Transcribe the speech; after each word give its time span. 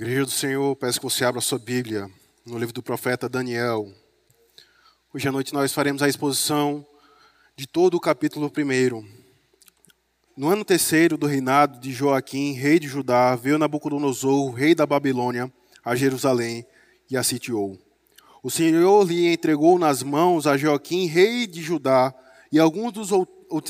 Igreja 0.00 0.24
do 0.24 0.30
Senhor, 0.30 0.74
peço 0.76 0.98
que 0.98 1.04
você 1.04 1.26
abra 1.26 1.40
a 1.40 1.42
sua 1.42 1.58
Bíblia 1.58 2.10
no 2.46 2.56
livro 2.56 2.72
do 2.72 2.82
profeta 2.82 3.28
Daniel. 3.28 3.86
Hoje 5.12 5.28
à 5.28 5.30
noite 5.30 5.52
nós 5.52 5.74
faremos 5.74 6.02
a 6.02 6.08
exposição 6.08 6.86
de 7.54 7.66
todo 7.66 7.98
o 7.98 8.00
capítulo 8.00 8.50
1. 8.50 9.04
No 10.34 10.48
ano 10.48 10.64
terceiro 10.64 11.18
do 11.18 11.26
reinado 11.26 11.78
de 11.78 11.92
Joaquim, 11.92 12.54
rei 12.54 12.78
de 12.78 12.88
Judá, 12.88 13.36
veio 13.36 13.58
Nabucodonosor, 13.58 14.54
rei 14.54 14.74
da 14.74 14.86
Babilônia, 14.86 15.52
a 15.84 15.94
Jerusalém 15.94 16.64
e 17.10 17.14
a 17.14 17.22
sitiou. 17.22 17.78
O 18.42 18.50
Senhor 18.50 19.06
lhe 19.06 19.30
entregou 19.30 19.78
nas 19.78 20.02
mãos 20.02 20.46
a 20.46 20.56
Joaquim, 20.56 21.04
rei 21.04 21.46
de 21.46 21.60
Judá, 21.60 22.14
e 22.50 22.58
alguns 22.58 22.94
dos 22.94 23.10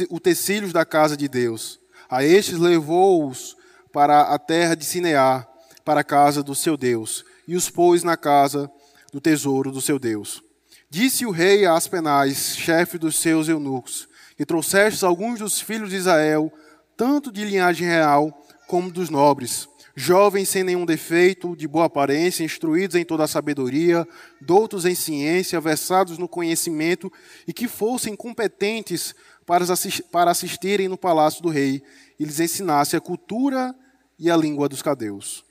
utensílios 0.08 0.72
da 0.72 0.84
casa 0.84 1.16
de 1.16 1.26
Deus. 1.26 1.80
A 2.08 2.22
estes 2.22 2.56
levou-os 2.56 3.56
para 3.92 4.32
a 4.32 4.38
terra 4.38 4.76
de 4.76 4.84
Sinear, 4.84 5.49
para 5.84 6.00
a 6.00 6.04
casa 6.04 6.42
do 6.42 6.54
seu 6.54 6.76
Deus, 6.76 7.24
e 7.46 7.56
os 7.56 7.70
pôs 7.70 8.02
na 8.02 8.16
casa 8.16 8.70
do 9.12 9.20
tesouro 9.20 9.72
do 9.72 9.80
seu 9.80 9.98
Deus. 9.98 10.42
Disse 10.88 11.24
o 11.24 11.30
rei 11.30 11.64
a 11.66 11.74
Aspenais, 11.74 12.56
chefe 12.56 12.98
dos 12.98 13.16
seus 13.16 13.48
eunucos, 13.48 14.08
que 14.36 14.46
trouxestes 14.46 15.04
alguns 15.04 15.38
dos 15.38 15.60
filhos 15.60 15.90
de 15.90 15.96
Israel, 15.96 16.52
tanto 16.96 17.30
de 17.30 17.44
linhagem 17.44 17.86
real 17.86 18.44
como 18.66 18.90
dos 18.90 19.10
nobres, 19.10 19.68
jovens 19.94 20.48
sem 20.48 20.64
nenhum 20.64 20.86
defeito, 20.86 21.54
de 21.54 21.68
boa 21.68 21.86
aparência, 21.86 22.44
instruídos 22.44 22.96
em 22.96 23.04
toda 23.04 23.24
a 23.24 23.28
sabedoria, 23.28 24.06
doutos 24.40 24.84
em 24.84 24.94
ciência, 24.94 25.60
versados 25.60 26.18
no 26.18 26.28
conhecimento, 26.28 27.12
e 27.46 27.52
que 27.52 27.68
fossem 27.68 28.16
competentes 28.16 29.14
para 29.46 30.30
assistirem 30.30 30.88
no 30.88 30.96
palácio 30.96 31.42
do 31.42 31.48
rei 31.48 31.82
e 32.18 32.24
lhes 32.24 32.40
ensinasse 32.40 32.96
a 32.96 33.00
cultura 33.00 33.74
e 34.18 34.30
a 34.30 34.36
língua 34.36 34.68
dos 34.68 34.82
cadeus. 34.82 35.44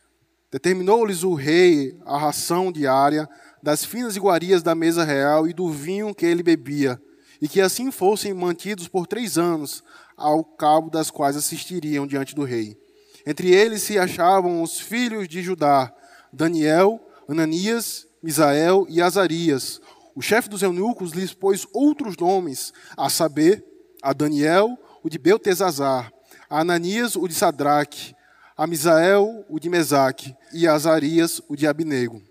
Determinou-lhes 0.52 1.24
o 1.24 1.34
rei 1.36 1.96
a 2.06 2.18
ração 2.18 2.72
diária 2.72 3.30
das 3.62 3.86
finas 3.86 4.16
iguarias 4.16 4.64
da 4.64 4.74
mesa 4.74 5.04
real 5.04 5.48
e 5.48 5.54
do 5.54 5.70
vinho 5.70 6.14
que 6.14 6.26
ele 6.26 6.42
bebia, 6.42 7.00
e 7.42 7.48
que 7.48 7.62
assim 7.62 7.92
fossem 7.92 8.34
mantidos 8.34 8.88
por 8.88 9.06
três 9.06 9.38
anos, 9.38 9.84
ao 10.18 10.44
cabo 10.44 10.90
das 10.90 11.12
quais 11.12 11.36
assistiriam 11.36 12.08
diante 12.08 12.36
do 12.36 12.44
rei. 12.44 12.78
Entre 13.26 13.54
eles 13.54 13.84
se 13.84 14.00
achavam 14.00 14.62
os 14.62 14.80
filhos 14.80 15.28
de 15.28 15.42
Judá, 15.42 15.94
Daniel, 16.34 17.00
Ananias, 17.28 18.08
Misael 18.22 18.86
e 18.90 19.02
Azarias. 19.02 19.80
O 20.16 20.22
chefe 20.22 20.50
dos 20.50 20.62
eunucos 20.62 21.12
lhes 21.12 21.34
pôs 21.34 21.68
outros 21.72 22.18
nomes, 22.18 22.74
a 22.98 23.10
saber, 23.10 23.64
a 24.02 24.14
Daniel, 24.14 24.78
o 25.04 25.10
de 25.10 25.18
Beltesazar, 25.18 26.12
a 26.50 26.62
Ananias, 26.62 27.16
o 27.16 27.28
de 27.28 27.34
Sadraque, 27.34 28.14
a 28.60 28.68
Misael, 28.68 29.46
o 29.48 29.58
de 29.58 29.70
Mesaque, 29.70 30.36
e 30.52 30.68
a 30.68 30.74
Azarias, 30.74 31.42
o 31.48 31.56
de 31.56 31.66
Abinego. 31.66 32.22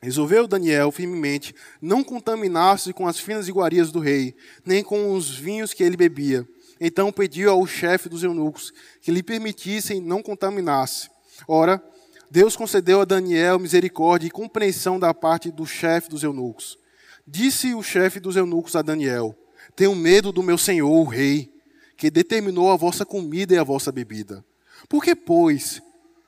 Resolveu 0.00 0.48
Daniel 0.48 0.90
firmemente 0.90 1.54
não 1.82 2.02
contaminar-se 2.02 2.94
com 2.94 3.06
as 3.06 3.18
finas 3.18 3.46
iguarias 3.46 3.92
do 3.92 4.00
rei, 4.00 4.34
nem 4.64 4.82
com 4.82 5.12
os 5.12 5.36
vinhos 5.36 5.74
que 5.74 5.82
ele 5.82 5.94
bebia. 5.94 6.48
Então 6.80 7.12
pediu 7.12 7.50
ao 7.50 7.66
chefe 7.66 8.08
dos 8.08 8.24
eunucos 8.24 8.72
que 9.02 9.10
lhe 9.10 9.22
permitissem 9.22 10.00
não 10.00 10.22
contaminar-se. 10.22 11.10
Ora, 11.46 11.82
Deus 12.30 12.56
concedeu 12.56 13.02
a 13.02 13.04
Daniel 13.04 13.58
misericórdia 13.58 14.28
e 14.28 14.30
compreensão 14.30 14.98
da 14.98 15.12
parte 15.12 15.50
do 15.50 15.66
chefe 15.66 16.08
dos 16.08 16.22
eunucos. 16.22 16.78
Disse 17.26 17.74
o 17.74 17.82
chefe 17.82 18.18
dos 18.18 18.34
eunucos 18.34 18.74
a 18.76 18.80
Daniel: 18.80 19.36
Tenho 19.76 19.94
medo 19.94 20.32
do 20.32 20.42
meu 20.42 20.56
senhor, 20.56 20.90
o 20.90 21.04
rei, 21.04 21.52
que 21.98 22.10
determinou 22.10 22.72
a 22.72 22.76
vossa 22.76 23.04
comida 23.04 23.52
e 23.52 23.58
a 23.58 23.62
vossa 23.62 23.92
bebida. 23.92 24.42
Por 24.88 25.02
que, 25.02 25.14
pois, 25.14 25.82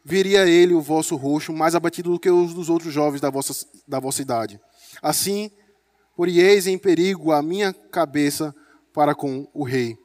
veria 0.05 0.47
ele 0.49 0.75
o 0.75 0.81
vosso 0.81 1.17
rosto 1.17 1.53
mais 1.53 1.75
abatido 1.75 2.11
do 2.11 2.19
que 2.19 2.31
os 2.31 2.55
dos 2.55 2.69
outros 2.69 2.93
jovens 2.93 3.21
da 3.21 3.31
vossa, 3.31 3.67
da 3.87 4.01
vossa 4.01 4.23
idade? 4.23 4.61
Assim, 5.03 5.51
porieis 6.17 6.67
em 6.67 6.79
perigo 6.79 7.33
a 7.33 7.43
minha 7.43 7.73
cabeça 7.73 8.55
para 8.93 9.15
com 9.15 9.49
o 9.55 9.65
rei. 9.65 9.97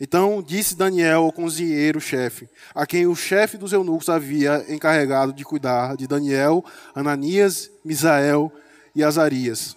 Então 0.00 0.42
disse 0.42 0.74
Daniel 0.74 1.24
ao 1.24 1.32
cozinheiro-chefe, 1.32 2.48
a 2.74 2.86
quem 2.86 3.06
o 3.06 3.14
chefe 3.14 3.58
dos 3.58 3.72
eunucos 3.72 4.08
havia 4.08 4.64
encarregado 4.68 5.30
de 5.30 5.44
cuidar 5.44 5.94
de 5.94 6.06
Daniel, 6.06 6.64
Ananias, 6.94 7.70
Misael 7.84 8.50
e 8.96 9.04
Azarias. 9.04 9.76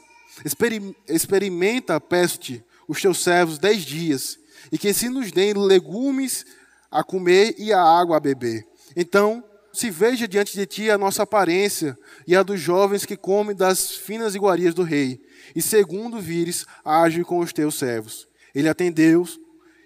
Experimenta, 1.08 2.00
peço-te, 2.00 2.64
os 2.88 3.02
teus 3.02 3.22
servos 3.22 3.60
dez 3.60 3.82
dias, 3.82 4.40
e 4.72 4.78
que 4.78 4.94
se 4.94 5.10
nos 5.10 5.30
deem 5.30 5.54
legumes 5.54 6.46
a 6.94 7.04
comer 7.04 7.56
e 7.58 7.74
a 7.74 7.82
água 7.82 8.18
a 8.18 8.20
beber. 8.20 8.68
Então, 8.96 9.44
se 9.74 9.90
veja 9.90 10.28
diante 10.28 10.54
de 10.54 10.68
ti 10.68 10.92
a 10.92 10.98
nossa 10.98 11.24
aparência 11.24 11.98
e 12.28 12.36
a 12.36 12.44
dos 12.44 12.60
jovens 12.60 13.04
que 13.04 13.18
comem 13.18 13.56
das 13.56 13.92
finas 13.92 14.36
iguarias 14.36 14.76
do 14.76 14.84
rei, 14.84 15.20
e 15.56 15.62
segundo 15.62 16.20
vires, 16.20 16.68
age 16.86 17.24
com 17.24 17.40
os 17.40 17.52
teus 17.52 17.80
servos. 17.80 18.28
Ele 18.54 18.70
atendeu 18.70 19.26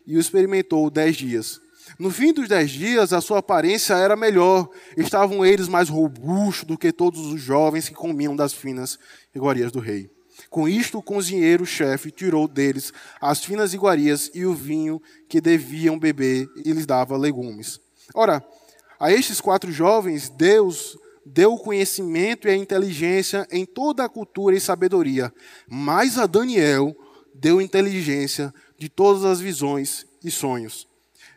e 0.06 0.18
o 0.18 0.20
experimentou 0.20 0.90
dez 0.90 1.16
dias. 1.16 1.62
No 1.98 2.12
fim 2.12 2.34
dos 2.34 2.50
dez 2.50 2.70
dias, 2.70 3.14
a 3.14 3.22
sua 3.22 3.40
aparência 3.40 3.94
era 3.94 4.18
melhor. 4.18 4.70
Estavam 4.98 5.46
eles 5.46 5.70
mais 5.70 5.88
robustos 5.88 6.66
do 6.66 6.78
que 6.78 6.92
todos 6.92 7.26
os 7.28 7.40
jovens 7.40 7.88
que 7.88 7.96
comiam 7.96 8.36
das 8.36 8.52
finas 8.54 9.00
iguarias 9.34 9.72
do 9.72 9.80
rei. 9.80 10.10
Com 10.58 10.68
isto, 10.68 10.98
o 10.98 11.04
cozinheiro-chefe 11.04 12.10
tirou 12.10 12.48
deles 12.48 12.92
as 13.22 13.46
finas 13.46 13.76
iguarias 13.76 14.32
e 14.34 14.44
o 14.44 14.56
vinho 14.56 15.00
que 15.30 15.40
deviam 15.40 16.00
beber 16.00 16.50
e 16.66 16.72
lhes 16.72 16.88
dava 16.88 17.16
legumes. 17.16 17.80
Ora, 18.12 18.44
a 19.00 19.12
estes 19.12 19.40
quatro 19.40 19.72
jovens, 19.72 20.30
Deus 20.30 20.98
deu 21.24 21.54
o 21.54 21.60
conhecimento 21.60 22.48
e 22.48 22.50
a 22.50 22.56
inteligência 22.56 23.48
em 23.52 23.68
toda 23.68 24.04
a 24.04 24.10
cultura 24.10 24.56
e 24.56 24.60
sabedoria, 24.60 25.32
mas 25.70 26.18
a 26.18 26.26
Daniel 26.26 26.98
deu 27.36 27.62
inteligência 27.62 28.52
de 28.80 28.90
todas 28.90 29.26
as 29.26 29.40
visões 29.40 30.08
e 30.24 30.32
sonhos. 30.32 30.88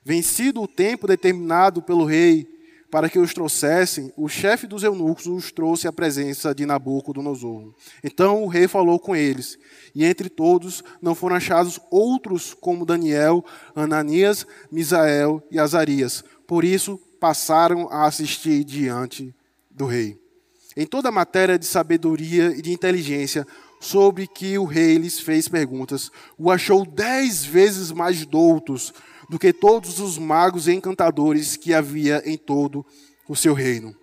Vencido 0.03 0.63
o 0.63 0.67
tempo 0.67 1.07
determinado 1.07 1.83
pelo 1.83 2.07
rei 2.07 2.49
para 2.91 3.09
que 3.09 3.19
os 3.19 3.33
trouxessem, 3.33 4.13
o 4.17 4.29
chefe 4.29 4.67
dos 4.67 4.83
eunucos 4.83 5.27
os 5.27 5.53
trouxe 5.53 5.87
à 5.87 5.93
presença 5.93 6.55
de 6.55 6.67
Nabucodonosor. 6.67 7.73
Então 8.03 8.43
o 8.43 8.49
rei 8.49 8.67
falou 8.67 8.99
com 8.99 9.15
eles, 9.15 9.59
e 9.95 10.05
entre 10.05 10.29
todos 10.29 10.83
não 11.01 11.15
foram 11.15 11.37
achados 11.37 11.81
outros 11.91 12.53
como 12.53 12.85
Daniel, 12.85 13.45
Ananias, 13.75 14.47
Misael 14.71 15.43
e 15.51 15.59
Azarias. 15.59 16.25
Por 16.47 16.65
isso 16.65 16.99
passaram 17.21 17.89
a 17.91 18.07
assistir 18.07 18.65
diante 18.65 19.35
do 19.71 19.87
rei. 19.87 20.19
Em 20.77 20.87
toda 20.87 21.09
a 21.09 21.13
matéria 21.13 21.59
de 21.59 21.67
sabedoria 21.67 22.53
e 22.57 22.63
de 22.63 22.73
inteligência, 22.73 23.47
sobre 23.81 24.27
que 24.27 24.59
o 24.59 24.65
rei 24.65 24.99
lhes 24.99 25.19
fez 25.19 25.49
perguntas, 25.49 26.13
o 26.37 26.51
achou 26.51 26.85
dez 26.85 27.43
vezes 27.43 27.91
mais 27.91 28.27
doutos 28.27 28.93
do 29.31 29.39
que 29.39 29.53
todos 29.53 30.01
os 30.01 30.19
magos 30.19 30.67
e 30.67 30.73
encantadores 30.73 31.57
que 31.57 31.73
havia 31.73 32.21
em 32.29 32.37
todo 32.37 32.85
o 33.29 33.37
seu 33.37 33.55
reino. 33.55 33.97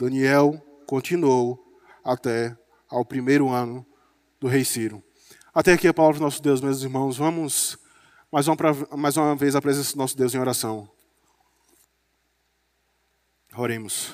Daniel 0.00 0.60
continuou 0.84 1.64
até 2.04 2.58
ao 2.88 3.04
primeiro 3.04 3.50
ano 3.50 3.86
do 4.40 4.48
rei 4.48 4.64
Ciro. 4.64 5.00
Até 5.54 5.74
aqui 5.74 5.86
a 5.86 5.94
palavra 5.94 6.18
do 6.18 6.24
nosso 6.24 6.42
Deus, 6.42 6.60
meus 6.60 6.82
irmãos. 6.82 7.16
Vamos 7.16 7.78
mais 8.32 8.48
uma, 8.48 8.56
mais 8.96 9.16
uma 9.16 9.36
vez 9.36 9.54
à 9.54 9.62
presença 9.62 9.92
do 9.92 9.98
nosso 9.98 10.16
Deus 10.16 10.34
em 10.34 10.38
oração. 10.38 10.90
Oremos. 13.54 14.12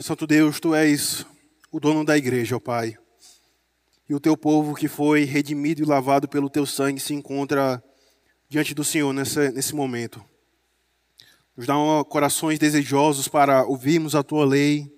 Santo 0.00 0.26
Deus, 0.26 0.58
tu 0.58 0.74
és 0.74 1.26
o 1.70 1.78
dono 1.78 2.02
da 2.02 2.16
igreja, 2.16 2.56
ó 2.56 2.60
Pai 2.60 2.96
e 4.08 4.14
o 4.14 4.20
teu 4.20 4.36
povo 4.36 4.74
que 4.74 4.88
foi 4.88 5.24
redimido 5.24 5.82
e 5.82 5.86
lavado 5.86 6.28
pelo 6.28 6.50
teu 6.50 6.66
sangue 6.66 7.00
se 7.00 7.14
encontra 7.14 7.82
diante 8.48 8.74
do 8.74 8.84
Senhor 8.84 9.12
nesse, 9.12 9.74
momento. 9.74 10.22
Nos 11.56 11.66
dá 11.66 11.74
corações 12.08 12.58
desejosos 12.58 13.28
para 13.28 13.64
ouvirmos 13.64 14.14
a 14.14 14.22
tua 14.22 14.44
lei, 14.44 14.92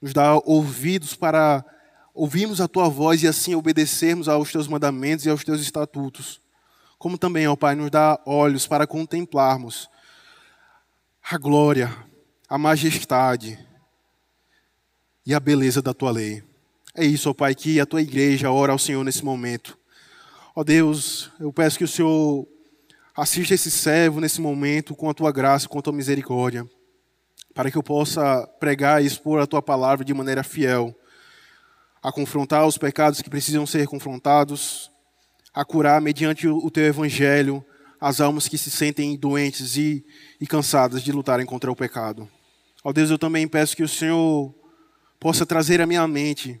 nos 0.00 0.12
dá 0.12 0.34
ouvidos 0.44 1.14
para 1.14 1.64
ouvirmos 2.12 2.60
a 2.60 2.68
tua 2.68 2.88
voz 2.88 3.22
e 3.22 3.28
assim 3.28 3.54
obedecermos 3.54 4.28
aos 4.28 4.52
teus 4.52 4.68
mandamentos 4.68 5.24
e 5.24 5.30
aos 5.30 5.44
teus 5.44 5.60
estatutos. 5.60 6.40
Como 6.98 7.18
também, 7.18 7.46
ó 7.46 7.56
Pai, 7.56 7.74
nos 7.74 7.90
dá 7.90 8.20
olhos 8.26 8.66
para 8.66 8.86
contemplarmos 8.86 9.88
a 11.22 11.36
glória, 11.36 11.94
a 12.48 12.56
majestade 12.56 13.58
e 15.24 15.34
a 15.34 15.40
beleza 15.40 15.82
da 15.82 15.92
tua 15.92 16.10
lei. 16.10 16.45
É 16.98 17.04
isso, 17.04 17.28
ó 17.28 17.34
Pai, 17.34 17.54
que 17.54 17.78
a 17.78 17.84
tua 17.84 18.00
igreja 18.00 18.50
ora 18.50 18.72
ao 18.72 18.78
Senhor 18.78 19.04
nesse 19.04 19.22
momento. 19.22 19.76
Ó 20.54 20.64
Deus, 20.64 21.30
eu 21.38 21.52
peço 21.52 21.76
que 21.76 21.84
o 21.84 21.88
Senhor 21.88 22.48
assista 23.14 23.52
esse 23.52 23.70
servo 23.70 24.18
nesse 24.18 24.40
momento 24.40 24.94
com 24.94 25.10
a 25.10 25.12
tua 25.12 25.30
graça, 25.30 25.68
com 25.68 25.78
a 25.78 25.82
tua 25.82 25.92
misericórdia, 25.92 26.66
para 27.52 27.70
que 27.70 27.76
eu 27.76 27.82
possa 27.82 28.46
pregar 28.58 29.02
e 29.02 29.06
expor 29.06 29.38
a 29.42 29.46
tua 29.46 29.60
palavra 29.60 30.06
de 30.06 30.14
maneira 30.14 30.42
fiel, 30.42 30.98
a 32.02 32.10
confrontar 32.10 32.66
os 32.66 32.78
pecados 32.78 33.20
que 33.20 33.28
precisam 33.28 33.66
ser 33.66 33.86
confrontados, 33.86 34.90
a 35.52 35.66
curar 35.66 36.00
mediante 36.00 36.48
o 36.48 36.70
teu 36.70 36.84
evangelho, 36.84 37.62
as 38.00 38.22
almas 38.22 38.48
que 38.48 38.56
se 38.56 38.70
sentem 38.70 39.18
doentes 39.18 39.76
e, 39.76 40.02
e 40.40 40.46
cansadas 40.46 41.02
de 41.02 41.12
lutarem 41.12 41.44
contra 41.44 41.70
o 41.70 41.76
pecado. 41.76 42.26
Ó 42.82 42.90
Deus, 42.90 43.10
eu 43.10 43.18
também 43.18 43.46
peço 43.46 43.76
que 43.76 43.82
o 43.82 43.88
Senhor 43.88 44.54
possa 45.20 45.44
trazer 45.44 45.82
à 45.82 45.86
minha 45.86 46.08
mente 46.08 46.58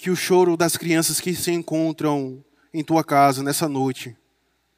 que 0.00 0.08
o 0.08 0.16
choro 0.16 0.56
das 0.56 0.78
crianças 0.78 1.20
que 1.20 1.34
se 1.34 1.52
encontram 1.52 2.42
em 2.72 2.82
tua 2.82 3.04
casa 3.04 3.42
nessa 3.42 3.68
noite 3.68 4.16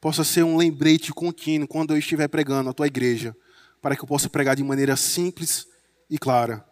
possa 0.00 0.24
ser 0.24 0.42
um 0.42 0.56
lembrete 0.56 1.12
contínuo 1.12 1.68
quando 1.68 1.92
eu 1.92 1.96
estiver 1.96 2.26
pregando 2.26 2.68
a 2.68 2.72
tua 2.72 2.88
igreja, 2.88 3.32
para 3.80 3.94
que 3.94 4.02
eu 4.02 4.08
possa 4.08 4.28
pregar 4.28 4.56
de 4.56 4.64
maneira 4.64 4.96
simples 4.96 5.68
e 6.10 6.18
clara, 6.18 6.66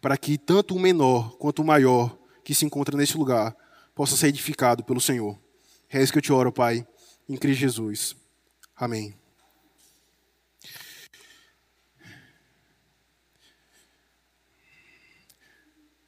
para 0.00 0.16
que 0.16 0.38
tanto 0.38 0.74
o 0.74 0.80
menor 0.80 1.36
quanto 1.36 1.60
o 1.60 1.64
maior 1.66 2.16
que 2.42 2.54
se 2.54 2.64
encontra 2.64 2.96
neste 2.96 3.18
lugar 3.18 3.54
possa 3.94 4.16
ser 4.16 4.28
edificado 4.28 4.82
pelo 4.82 4.98
Senhor. 4.98 5.38
É 5.90 6.02
isso 6.02 6.12
que 6.12 6.18
eu 6.18 6.22
te 6.22 6.32
oro, 6.32 6.50
Pai, 6.50 6.86
em 7.28 7.36
Cristo 7.36 7.60
Jesus. 7.60 8.16
Amém. 8.74 9.14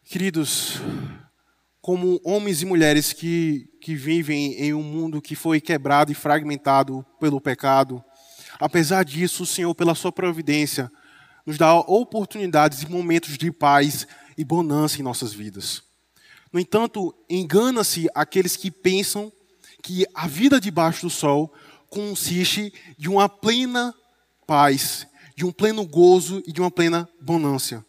Queridos, 0.03 0.81
como 1.85 2.19
homens 2.25 2.63
e 2.63 2.65
mulheres 2.65 3.13
que, 3.13 3.69
que 3.79 3.95
vivem 3.95 4.55
em 4.55 4.73
um 4.73 4.83
mundo 4.83 5.21
que 5.21 5.37
foi 5.37 5.61
quebrado 5.61 6.11
e 6.11 6.15
fragmentado 6.15 7.05
pelo 7.21 7.39
pecado, 7.39 8.03
apesar 8.59 9.05
disso, 9.05 9.43
o 9.43 9.47
Senhor, 9.47 9.75
pela 9.75 9.95
sua 9.95 10.11
providência, 10.11 10.91
nos 11.45 11.59
dá 11.59 11.75
oportunidades 11.75 12.81
e 12.81 12.91
momentos 12.91 13.37
de 13.37 13.53
paz 13.53 14.07
e 14.35 14.43
bonança 14.43 14.99
em 14.99 15.03
nossas 15.03 15.35
vidas. 15.35 15.83
No 16.51 16.59
entanto, 16.59 17.15
engana-se 17.29 18.09
aqueles 18.15 18.57
que 18.57 18.71
pensam 18.71 19.31
que 19.83 20.07
a 20.15 20.27
vida 20.27 20.59
debaixo 20.59 21.03
do 21.03 21.11
sol 21.11 21.53
consiste 21.91 22.73
de 22.97 23.11
uma 23.11 23.29
plena 23.29 23.95
paz, 24.47 25.07
de 25.37 25.45
um 25.45 25.53
pleno 25.53 25.87
gozo 25.87 26.43
e 26.47 26.53
de 26.53 26.63
uma 26.63 26.71
plena 26.71 27.07
bonança. 27.21 27.85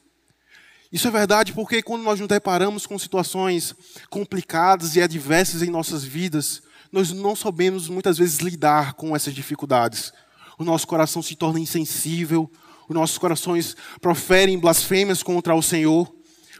Isso 0.96 1.10
é 1.10 1.12
verdade 1.12 1.52
porque 1.52 1.84
quando 1.84 2.04
nós 2.04 2.22
nos 2.22 2.30
deparamos 2.30 2.86
com 2.86 2.98
situações 2.98 3.76
complicadas 4.10 4.96
e 4.96 5.02
adversas 5.02 5.62
em 5.62 5.70
nossas 5.70 6.06
vidas, 6.06 6.62
nós 6.90 7.12
não 7.12 7.36
sabemos 7.36 7.90
muitas 7.90 8.18
vezes 8.18 8.38
lidar 8.38 8.94
com 8.94 9.14
essas 9.14 9.34
dificuldades. 9.36 10.14
O 10.58 10.64
nosso 10.64 10.88
coração 10.88 11.22
se 11.22 11.36
torna 11.36 11.60
insensível, 11.60 12.50
os 12.88 12.96
nossos 12.96 13.18
corações 13.18 13.76
proferem 14.00 14.58
blasfêmias 14.58 15.22
contra 15.22 15.54
o 15.54 15.62
Senhor, 15.62 16.10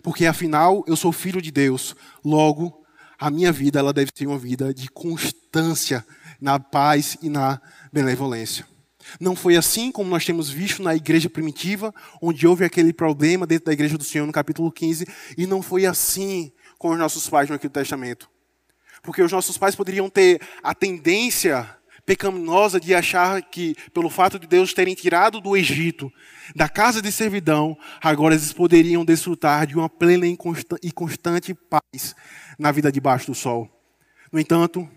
porque 0.04 0.26
afinal 0.26 0.84
eu 0.86 0.98
sou 0.98 1.14
filho 1.14 1.42
de 1.42 1.50
Deus. 1.50 1.96
Logo, 2.22 2.84
a 3.18 3.30
minha 3.30 3.54
vida 3.54 3.80
ela 3.80 3.94
deve 3.94 4.12
ser 4.14 4.28
uma 4.28 4.38
vida 4.38 4.74
de 4.74 4.90
constância 4.90 6.06
na 6.42 6.60
paz 6.60 7.16
e 7.22 7.30
na 7.30 7.62
benevolência. 7.90 8.75
Não 9.20 9.36
foi 9.36 9.56
assim 9.56 9.92
como 9.92 10.10
nós 10.10 10.26
temos 10.26 10.50
visto 10.50 10.82
na 10.82 10.96
igreja 10.96 11.30
primitiva, 11.30 11.94
onde 12.22 12.48
houve 12.48 12.66
aquele 12.66 12.94
problema 12.94 13.46
dentro 13.46 13.66
da 13.66 13.74
igreja 13.74 13.98
do 13.98 14.04
Senhor 14.04 14.26
no 14.26 14.34
capítulo 14.34 14.72
15, 14.72 15.06
e 15.38 15.46
não 15.46 15.62
foi 15.62 15.86
assim 15.86 16.52
com 16.78 16.90
os 16.90 16.98
nossos 16.98 17.30
pais 17.30 17.50
no 17.50 17.56
Antigo 17.56 17.74
Testamento. 17.74 18.30
Porque 19.02 19.22
os 19.22 19.32
nossos 19.32 19.58
pais 19.58 19.76
poderiam 19.76 20.10
ter 20.10 20.42
a 20.64 20.74
tendência 20.74 21.70
pecaminosa 22.06 22.80
de 22.80 22.94
achar 22.94 23.42
que, 23.42 23.76
pelo 23.94 24.10
fato 24.10 24.38
de 24.38 24.46
Deus 24.46 24.74
terem 24.74 24.94
tirado 24.94 25.42
do 25.42 25.58
Egito, 25.58 26.12
da 26.56 26.70
casa 26.70 27.02
de 27.02 27.12
servidão, 27.12 27.78
agora 28.02 28.36
eles 28.36 28.54
poderiam 28.54 29.04
desfrutar 29.04 29.66
de 29.66 29.76
uma 29.76 29.90
plena 29.90 30.26
e 30.28 30.92
constante 30.92 31.54
paz 31.54 32.16
na 32.60 32.72
vida 32.72 32.92
debaixo 32.92 33.28
do 33.28 33.36
sol. 33.36 33.70
No 34.32 34.40
entanto, 34.40 34.88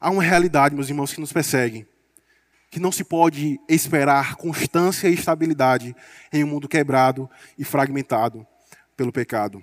há 0.00 0.10
uma 0.10 0.22
realidade, 0.22 0.74
meus 0.74 0.88
irmãos, 0.88 1.12
que 1.12 1.20
nos 1.20 1.32
persegue 1.32 1.86
que 2.72 2.80
não 2.80 2.90
se 2.90 3.04
pode 3.04 3.60
esperar 3.68 4.34
constância 4.34 5.06
e 5.06 5.12
estabilidade 5.12 5.94
em 6.32 6.42
um 6.42 6.46
mundo 6.46 6.66
quebrado 6.66 7.28
e 7.58 7.64
fragmentado 7.64 8.46
pelo 8.96 9.12
pecado. 9.12 9.62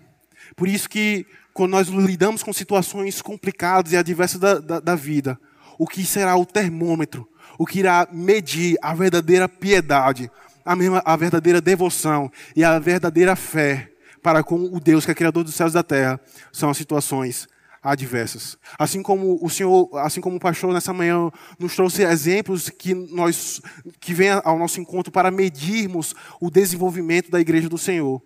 Por 0.55 0.67
isso 0.67 0.87
que, 0.87 1.25
quando 1.51 1.71
nós 1.71 1.87
lidamos 1.87 2.43
com 2.43 2.53
situações 2.53 3.19
complicadas 3.19 3.93
e 3.93 3.97
adversas 3.97 4.39
da, 4.39 4.59
da, 4.59 4.79
da 4.79 4.95
vida, 4.95 5.39
o 5.75 5.87
que 5.87 6.05
será 6.05 6.35
o 6.35 6.45
termômetro, 6.45 7.27
o 7.57 7.65
que 7.65 7.79
irá 7.79 8.07
medir 8.11 8.77
a 8.79 8.93
verdadeira 8.93 9.49
piedade, 9.49 10.29
a, 10.63 10.75
mesma, 10.75 11.01
a 11.03 11.15
verdadeira 11.15 11.59
devoção 11.59 12.31
e 12.55 12.63
a 12.63 12.77
verdadeira 12.77 13.35
fé 13.35 13.91
para 14.21 14.43
com 14.43 14.55
o 14.55 14.79
Deus 14.79 15.03
que 15.03 15.09
é 15.09 15.15
Criador 15.15 15.43
dos 15.43 15.55
céus 15.55 15.71
e 15.71 15.75
da 15.75 15.83
terra, 15.83 16.19
são 16.51 16.69
as 16.69 16.77
situações 16.77 17.47
adversas. 17.81 18.57
Assim 18.77 19.01
como 19.01 19.39
o 19.43 19.49
Senhor, 19.49 19.89
assim 19.97 20.21
como 20.21 20.37
o 20.37 20.39
pastor 20.39 20.73
nessa 20.73 20.93
manhã 20.93 21.31
nos 21.57 21.75
trouxe 21.75 22.03
exemplos 22.03 22.69
que 22.69 22.93
nós 22.93 23.61
que 23.99 24.13
vem 24.13 24.29
ao 24.43 24.59
nosso 24.59 24.79
encontro 24.79 25.11
para 25.11 25.31
medirmos 25.31 26.13
o 26.39 26.49
desenvolvimento 26.49 27.31
da 27.31 27.39
igreja 27.39 27.69
do 27.69 27.77
Senhor. 27.77 28.21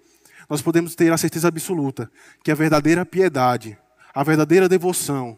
Nós 0.49 0.61
podemos 0.61 0.95
ter 0.95 1.11
a 1.11 1.17
certeza 1.17 1.47
absoluta 1.47 2.11
que 2.43 2.51
a 2.51 2.55
verdadeira 2.55 3.05
piedade, 3.05 3.77
a 4.13 4.23
verdadeira 4.23 4.67
devoção 4.67 5.37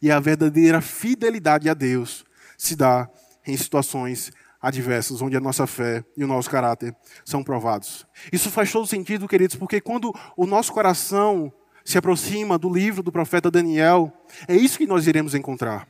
e 0.00 0.10
a 0.10 0.20
verdadeira 0.20 0.80
fidelidade 0.80 1.68
a 1.68 1.74
Deus 1.74 2.24
se 2.56 2.76
dá 2.76 3.08
em 3.46 3.56
situações 3.56 4.30
adversas, 4.60 5.20
onde 5.20 5.36
a 5.36 5.40
nossa 5.40 5.66
fé 5.66 6.04
e 6.16 6.22
o 6.22 6.28
nosso 6.28 6.48
caráter 6.48 6.94
são 7.24 7.42
provados. 7.42 8.06
Isso 8.32 8.50
faz 8.50 8.70
todo 8.70 8.86
sentido, 8.86 9.26
queridos, 9.26 9.56
porque 9.56 9.80
quando 9.80 10.14
o 10.36 10.46
nosso 10.46 10.72
coração 10.72 11.52
se 11.84 11.98
aproxima 11.98 12.58
do 12.58 12.72
livro 12.72 13.02
do 13.02 13.12
profeta 13.12 13.50
Daniel, 13.50 14.12
é 14.48 14.54
isso 14.56 14.78
que 14.78 14.86
nós 14.86 15.06
iremos 15.06 15.34
encontrar. 15.34 15.88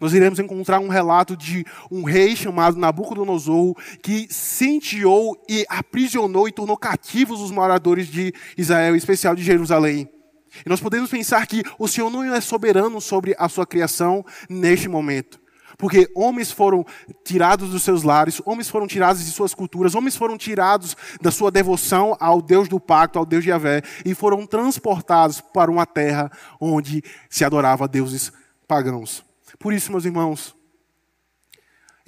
Nós 0.00 0.14
iremos 0.14 0.38
encontrar 0.38 0.78
um 0.78 0.88
relato 0.88 1.36
de 1.36 1.64
um 1.90 2.04
rei 2.04 2.36
chamado 2.36 2.78
Nabucodonosor 2.78 3.74
que 4.00 4.26
senteou 4.30 5.36
e 5.48 5.64
aprisionou 5.68 6.46
e 6.46 6.52
tornou 6.52 6.76
cativos 6.76 7.40
os 7.40 7.50
moradores 7.50 8.06
de 8.06 8.32
Israel, 8.56 8.94
em 8.94 8.98
especial 8.98 9.34
de 9.34 9.42
Jerusalém. 9.42 10.08
E 10.64 10.68
nós 10.68 10.80
podemos 10.80 11.10
pensar 11.10 11.46
que 11.46 11.62
o 11.78 11.88
Senhor 11.88 12.10
não 12.10 12.22
é 12.22 12.40
soberano 12.40 13.00
sobre 13.00 13.34
a 13.38 13.48
sua 13.48 13.66
criação 13.66 14.24
neste 14.48 14.88
momento. 14.88 15.41
Porque 15.76 16.10
homens 16.14 16.50
foram 16.50 16.84
tirados 17.24 17.70
dos 17.70 17.82
seus 17.82 18.02
lares, 18.02 18.40
homens 18.44 18.68
foram 18.68 18.86
tirados 18.86 19.24
de 19.24 19.30
suas 19.30 19.54
culturas, 19.54 19.94
homens 19.94 20.16
foram 20.16 20.36
tirados 20.36 20.96
da 21.20 21.30
sua 21.30 21.50
devoção 21.50 22.16
ao 22.20 22.40
Deus 22.42 22.68
do 22.68 22.80
pacto, 22.80 23.18
ao 23.18 23.26
Deus 23.26 23.44
de 23.44 23.50
Yahvé, 23.50 23.82
e 24.04 24.14
foram 24.14 24.46
transportados 24.46 25.40
para 25.40 25.70
uma 25.70 25.86
terra 25.86 26.30
onde 26.60 27.02
se 27.28 27.44
adorava 27.44 27.88
deuses 27.88 28.32
pagãos. 28.66 29.24
Por 29.58 29.72
isso, 29.72 29.90
meus 29.90 30.04
irmãos, 30.04 30.54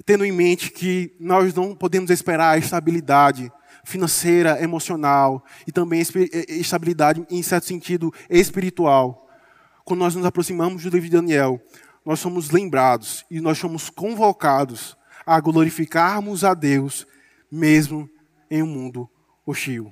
tendo 0.05 0.25
em 0.25 0.31
mente 0.31 0.71
que 0.71 1.15
nós 1.19 1.53
não 1.53 1.75
podemos 1.75 2.11
esperar 2.11 2.59
estabilidade 2.59 3.51
financeira, 3.83 4.61
emocional 4.61 5.43
e 5.65 5.71
também 5.71 6.01
estabilidade, 6.49 7.25
em 7.29 7.41
certo 7.41 7.65
sentido, 7.65 8.13
espiritual, 8.29 9.29
quando 9.83 9.99
nós 9.99 10.15
nos 10.15 10.25
aproximamos 10.25 10.83
do 10.83 10.89
livro 10.89 11.07
de 11.07 11.15
Daniel, 11.15 11.61
nós 12.05 12.19
somos 12.19 12.51
lembrados 12.51 13.25
e 13.31 13.41
nós 13.41 13.57
somos 13.57 13.89
convocados 13.89 14.95
a 15.25 15.39
glorificarmos 15.39 16.43
a 16.43 16.53
Deus, 16.53 17.07
mesmo 17.51 18.07
em 18.49 18.61
um 18.61 18.67
mundo 18.67 19.09
hostil. 19.43 19.91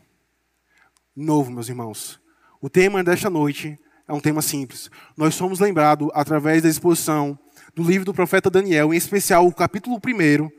Novo, 1.15 1.51
meus 1.51 1.69
irmãos. 1.69 2.21
O 2.61 2.69
tema 2.69 3.03
desta 3.03 3.29
noite 3.29 3.79
é 4.07 4.13
um 4.13 4.19
tema 4.19 4.41
simples. 4.41 4.91
Nós 5.17 5.33
somos 5.33 5.59
lembrados, 5.59 6.09
através 6.13 6.61
da 6.61 6.69
exposição 6.69 7.37
do 7.73 7.83
livro 7.83 8.05
do 8.05 8.13
profeta 8.13 8.49
Daniel, 8.49 8.93
em 8.93 8.97
especial 8.97 9.47
o 9.47 9.53
capítulo 9.53 9.97
1, 9.97 10.49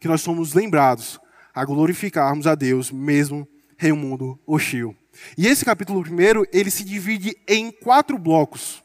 que 0.00 0.08
nós 0.08 0.22
somos 0.22 0.54
lembrados 0.54 1.20
a 1.54 1.64
glorificarmos 1.64 2.46
a 2.46 2.54
Deus, 2.54 2.90
mesmo 2.90 3.46
em 3.80 3.92
um 3.92 3.96
mundo 3.96 4.40
hostil. 4.46 4.96
E 5.36 5.46
esse 5.46 5.64
capítulo 5.64 6.00
1, 6.00 6.44
ele 6.52 6.70
se 6.70 6.84
divide 6.84 7.36
em 7.46 7.70
quatro 7.70 8.16
blocos 8.16 8.81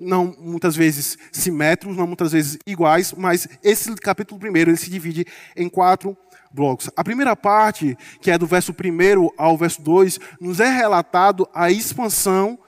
não 0.00 0.34
muitas 0.38 0.76
vezes 0.76 1.16
simétricos, 1.32 1.96
não 1.96 2.06
muitas 2.06 2.32
vezes 2.32 2.58
iguais, 2.66 3.14
mas 3.16 3.48
esse 3.62 3.94
capítulo 3.96 4.40
primeiro 4.40 4.70
ele 4.70 4.76
se 4.76 4.90
divide 4.90 5.26
em 5.56 5.68
quatro 5.68 6.16
blocos. 6.52 6.90
A 6.96 7.02
primeira 7.02 7.34
parte, 7.34 7.96
que 8.20 8.30
é 8.30 8.38
do 8.38 8.46
verso 8.46 8.72
1 8.72 9.30
ao 9.36 9.56
verso 9.56 9.82
2, 9.82 10.18
nos 10.40 10.60
é 10.60 10.70
relatado 10.70 11.48
a 11.52 11.70
expansão 11.70 12.58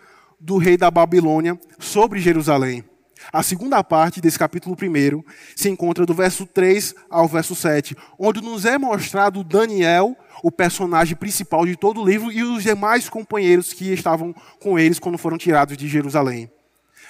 do 0.40 0.58
rei 0.58 0.76
da 0.76 0.90
Babilônia 0.90 1.58
sobre 1.78 2.18
Jerusalém. 2.18 2.84
A 3.32 3.42
segunda 3.42 3.82
parte 3.82 4.20
desse 4.20 4.38
capítulo 4.38 4.76
1 4.80 5.22
se 5.54 5.68
encontra 5.68 6.06
do 6.06 6.14
verso 6.14 6.46
3 6.46 6.94
ao 7.10 7.26
verso 7.26 7.54
7, 7.54 7.96
onde 8.18 8.40
nos 8.40 8.64
é 8.64 8.78
mostrado 8.78 9.42
Daniel, 9.42 10.16
o 10.42 10.50
personagem 10.52 11.16
principal 11.16 11.66
de 11.66 11.76
todo 11.76 12.02
o 12.02 12.06
livro, 12.06 12.30
e 12.30 12.42
os 12.42 12.62
demais 12.62 13.08
companheiros 13.08 13.72
que 13.72 13.92
estavam 13.92 14.34
com 14.60 14.78
eles 14.78 14.98
quando 14.98 15.18
foram 15.18 15.38
tirados 15.38 15.76
de 15.76 15.88
Jerusalém. 15.88 16.50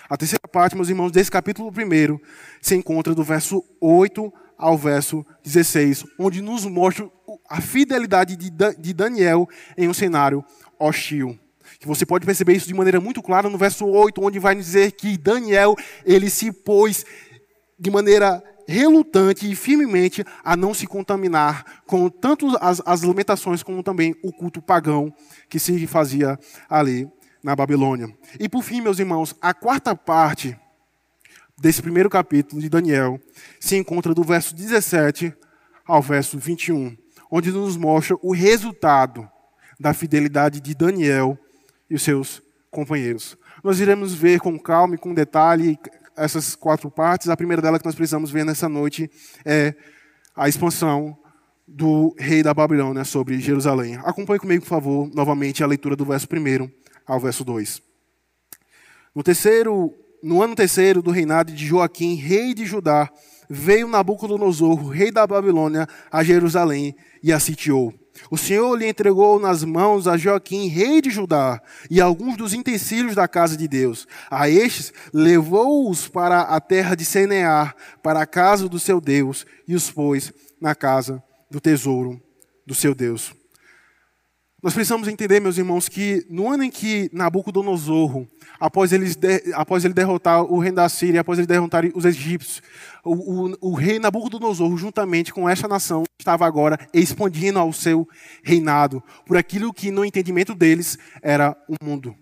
A 0.08 0.16
terceira 0.16 0.46
parte, 0.46 0.76
meus 0.76 0.88
irmãos, 0.88 1.10
desse 1.10 1.30
capítulo 1.30 1.68
1 1.68 2.18
se 2.60 2.76
encontra 2.76 3.14
do 3.14 3.24
verso 3.24 3.64
8 3.80 4.32
ao 4.56 4.78
verso 4.78 5.26
16, 5.42 6.04
onde 6.18 6.40
nos 6.40 6.64
mostra 6.64 7.10
a 7.48 7.60
fidelidade 7.60 8.36
de 8.36 8.94
Daniel 8.94 9.48
em 9.76 9.88
um 9.88 9.94
cenário 9.94 10.44
hostil. 10.78 11.38
Que 11.80 11.86
você 11.86 12.06
pode 12.06 12.24
perceber 12.24 12.54
isso 12.54 12.68
de 12.68 12.74
maneira 12.74 13.00
muito 13.00 13.20
clara 13.20 13.50
no 13.50 13.58
verso 13.58 13.84
8, 13.84 14.22
onde 14.22 14.38
vai 14.38 14.54
dizer 14.54 14.92
que 14.92 15.18
Daniel, 15.18 15.74
ele 16.04 16.30
se 16.30 16.52
pôs 16.52 17.04
de 17.78 17.90
maneira 17.90 18.42
relutante 18.68 19.50
e 19.50 19.54
firmemente 19.54 20.24
a 20.44 20.56
não 20.56 20.72
se 20.72 20.86
contaminar 20.86 21.64
com 21.86 22.08
tanto 22.08 22.56
as, 22.60 22.80
as 22.84 23.02
lamentações 23.02 23.62
como 23.62 23.82
também 23.82 24.14
o 24.22 24.32
culto 24.32 24.60
pagão 24.62 25.12
que 25.48 25.58
se 25.58 25.86
fazia 25.86 26.38
ali 26.68 27.08
na 27.46 27.54
Babilônia. 27.54 28.12
E 28.40 28.48
por 28.48 28.64
fim, 28.64 28.80
meus 28.80 28.98
irmãos, 28.98 29.32
a 29.40 29.54
quarta 29.54 29.94
parte 29.94 30.58
desse 31.56 31.80
primeiro 31.80 32.10
capítulo 32.10 32.60
de 32.60 32.68
Daniel 32.68 33.20
se 33.60 33.76
encontra 33.76 34.12
do 34.12 34.24
verso 34.24 34.52
17 34.52 35.32
ao 35.86 36.02
verso 36.02 36.40
21, 36.40 36.96
onde 37.30 37.52
nos 37.52 37.76
mostra 37.76 38.16
o 38.20 38.34
resultado 38.34 39.30
da 39.78 39.94
fidelidade 39.94 40.60
de 40.60 40.74
Daniel 40.74 41.38
e 41.88 41.94
os 41.94 42.02
seus 42.02 42.42
companheiros. 42.68 43.38
Nós 43.62 43.78
iremos 43.78 44.12
ver 44.12 44.40
com 44.40 44.58
calma 44.58 44.96
e 44.96 44.98
com 44.98 45.14
detalhe 45.14 45.78
essas 46.16 46.56
quatro 46.56 46.90
partes. 46.90 47.28
A 47.28 47.36
primeira 47.36 47.62
dela 47.62 47.78
que 47.78 47.86
nós 47.86 47.94
precisamos 47.94 48.28
ver 48.28 48.44
nessa 48.44 48.68
noite 48.68 49.08
é 49.44 49.72
a 50.34 50.48
expansão 50.48 51.16
do 51.64 52.12
rei 52.18 52.42
da 52.42 52.52
Babilônia 52.52 53.04
sobre 53.04 53.38
Jerusalém. 53.38 53.94
Acompanhe 53.98 54.40
comigo, 54.40 54.64
por 54.64 54.68
favor, 54.68 55.08
novamente 55.14 55.62
a 55.62 55.66
leitura 55.68 55.94
do 55.94 56.04
verso 56.04 56.26
1 56.28 56.85
ao 57.06 57.20
verso 57.20 57.44
2. 57.44 57.82
No 59.14 59.22
terceiro, 59.22 59.94
no 60.22 60.42
ano 60.42 60.54
terceiro 60.54 61.00
do 61.00 61.10
reinado 61.10 61.52
de 61.52 61.66
Joaquim, 61.66 62.14
rei 62.14 62.52
de 62.52 62.66
Judá, 62.66 63.10
veio 63.48 63.88
Nabucodonosor, 63.88 64.88
rei 64.88 65.10
da 65.10 65.26
Babilônia, 65.26 65.88
a 66.10 66.22
Jerusalém 66.22 66.94
e 67.22 67.32
a 67.32 67.40
sitiou. 67.40 67.94
O 68.30 68.36
Senhor 68.36 68.74
lhe 68.76 68.86
entregou 68.86 69.38
nas 69.38 69.62
mãos 69.62 70.08
a 70.08 70.16
Joaquim, 70.16 70.68
rei 70.68 71.00
de 71.00 71.10
Judá, 71.10 71.60
e 71.90 72.00
alguns 72.00 72.36
dos 72.36 72.52
utensílios 72.52 73.14
da 73.14 73.28
casa 73.28 73.56
de 73.56 73.68
Deus. 73.68 74.06
A 74.30 74.48
estes 74.48 74.92
levou-os 75.12 76.08
para 76.08 76.40
a 76.40 76.60
terra 76.60 76.94
de 76.94 77.04
Senear, 77.04 77.76
para 78.02 78.22
a 78.22 78.26
casa 78.26 78.68
do 78.68 78.78
seu 78.78 79.00
Deus, 79.00 79.46
e 79.68 79.74
os 79.74 79.90
pôs 79.90 80.32
na 80.60 80.74
casa 80.74 81.22
do 81.50 81.60
tesouro 81.60 82.20
do 82.66 82.74
seu 82.74 82.94
Deus. 82.94 83.32
Nós 84.62 84.72
precisamos 84.72 85.06
entender, 85.06 85.38
meus 85.38 85.58
irmãos, 85.58 85.86
que 85.86 86.26
no 86.30 86.50
ano 86.50 86.64
em 86.64 86.70
que 86.70 87.10
Nabucodonosor, 87.12 88.26
após 88.58 88.90
ele, 88.90 89.06
após 89.54 89.84
ele 89.84 89.92
derrotar 89.92 90.42
o 90.42 90.58
rei 90.58 90.72
da 90.72 90.88
Síria, 90.88 91.20
após 91.20 91.38
ele 91.38 91.46
derrotar 91.46 91.84
os 91.94 92.06
egípcios, 92.06 92.62
o, 93.04 93.48
o, 93.48 93.56
o 93.60 93.74
rei 93.74 93.98
Nabucodonosor, 93.98 94.74
juntamente 94.78 95.32
com 95.32 95.46
esta 95.46 95.68
nação, 95.68 96.04
estava 96.18 96.46
agora 96.46 96.78
expandindo 96.92 97.58
ao 97.58 97.70
seu 97.70 98.08
reinado, 98.42 99.02
por 99.26 99.36
aquilo 99.36 99.74
que 99.74 99.90
no 99.90 100.06
entendimento 100.06 100.54
deles 100.54 100.98
era 101.20 101.54
o 101.68 101.74
mundo. 101.84 102.16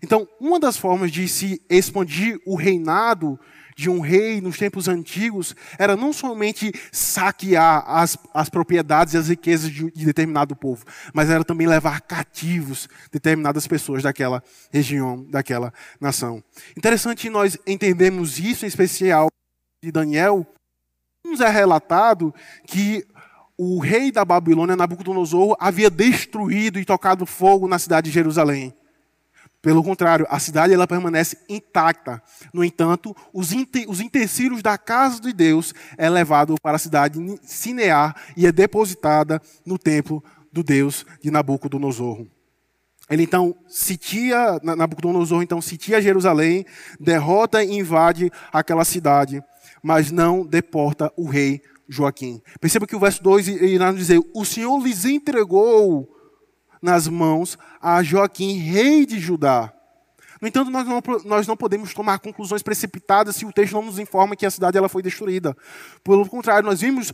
Então, 0.00 0.28
uma 0.40 0.60
das 0.60 0.76
formas 0.76 1.10
de 1.10 1.26
se 1.26 1.60
expandir 1.68 2.40
o 2.46 2.54
reinado 2.54 3.38
de 3.80 3.88
um 3.88 4.00
rei 4.00 4.42
nos 4.42 4.58
tempos 4.58 4.88
antigos 4.88 5.56
era 5.78 5.96
não 5.96 6.12
somente 6.12 6.70
saquear 6.92 7.82
as, 7.86 8.18
as 8.34 8.50
propriedades 8.50 9.14
e 9.14 9.16
as 9.16 9.28
riquezas 9.28 9.70
de, 9.70 9.90
de 9.90 10.04
determinado 10.04 10.54
povo, 10.54 10.84
mas 11.14 11.30
era 11.30 11.42
também 11.42 11.66
levar 11.66 12.02
cativos 12.02 12.90
determinadas 13.10 13.66
pessoas 13.66 14.02
daquela 14.02 14.44
região, 14.70 15.24
daquela 15.30 15.72
nação. 15.98 16.44
Interessante 16.76 17.30
nós 17.30 17.56
entendermos 17.66 18.38
isso 18.38 18.66
em 18.66 18.68
especial 18.68 19.28
de 19.82 19.90
Daniel. 19.90 20.46
Nos 21.24 21.40
é 21.40 21.48
relatado 21.48 22.34
que 22.66 23.06
o 23.56 23.78
rei 23.78 24.12
da 24.12 24.26
Babilônia, 24.26 24.76
Nabucodonosor, 24.76 25.56
havia 25.58 25.88
destruído 25.88 26.78
e 26.78 26.84
tocado 26.84 27.24
fogo 27.24 27.66
na 27.66 27.78
cidade 27.78 28.10
de 28.10 28.14
Jerusalém. 28.14 28.74
Pelo 29.62 29.82
contrário, 29.82 30.26
a 30.30 30.38
cidade 30.38 30.72
ela 30.72 30.86
permanece 30.86 31.36
intacta. 31.48 32.22
No 32.52 32.64
entanto, 32.64 33.14
os, 33.32 33.50
os 33.86 34.00
utensílios 34.00 34.62
da 34.62 34.78
casa 34.78 35.20
de 35.20 35.32
Deus 35.34 35.74
é 35.98 36.08
levado 36.08 36.54
para 36.62 36.76
a 36.76 36.78
cidade 36.78 37.22
de 37.22 37.38
Sinear 37.42 38.16
e 38.36 38.46
é 38.46 38.52
depositada 38.52 39.40
no 39.66 39.78
templo 39.78 40.24
do 40.50 40.62
Deus 40.62 41.04
de 41.22 41.30
Nabucodonosor. 41.30 42.26
Ele 43.10 43.24
então 43.24 43.54
sitia, 43.68 44.58
Nabucodonosor 44.62 45.42
então 45.42 45.60
sitia 45.60 46.00
Jerusalém, 46.00 46.64
derrota 46.98 47.62
e 47.62 47.76
invade 47.76 48.30
aquela 48.52 48.84
cidade, 48.84 49.42
mas 49.82 50.10
não 50.10 50.46
deporta 50.46 51.12
o 51.16 51.28
rei 51.28 51.60
Joaquim. 51.88 52.40
Perceba 52.60 52.86
que 52.86 52.96
o 52.96 53.00
verso 53.00 53.22
2 53.22 53.48
irá 53.48 53.90
nos 53.90 54.00
dizer: 54.00 54.20
O 54.32 54.44
Senhor 54.44 54.78
lhes 54.80 55.04
entregou 55.04 56.08
nas 56.80 57.06
mãos 57.08 57.58
a 57.80 58.02
Joaquim, 58.02 58.58
rei 58.58 59.06
de 59.06 59.18
Judá. 59.18 59.72
No 60.40 60.48
entanto, 60.48 60.70
nós 60.70 60.86
não, 60.86 61.02
nós 61.26 61.46
não 61.46 61.56
podemos 61.56 61.92
tomar 61.92 62.18
conclusões 62.18 62.62
precipitadas 62.62 63.36
se 63.36 63.44
o 63.44 63.52
texto 63.52 63.74
não 63.74 63.82
nos 63.82 63.98
informa 63.98 64.34
que 64.34 64.46
a 64.46 64.50
cidade 64.50 64.78
ela 64.78 64.88
foi 64.88 65.02
destruída. 65.02 65.54
Pelo 66.02 66.26
contrário, 66.26 66.64
nós 66.66 66.80
vimos 66.80 67.12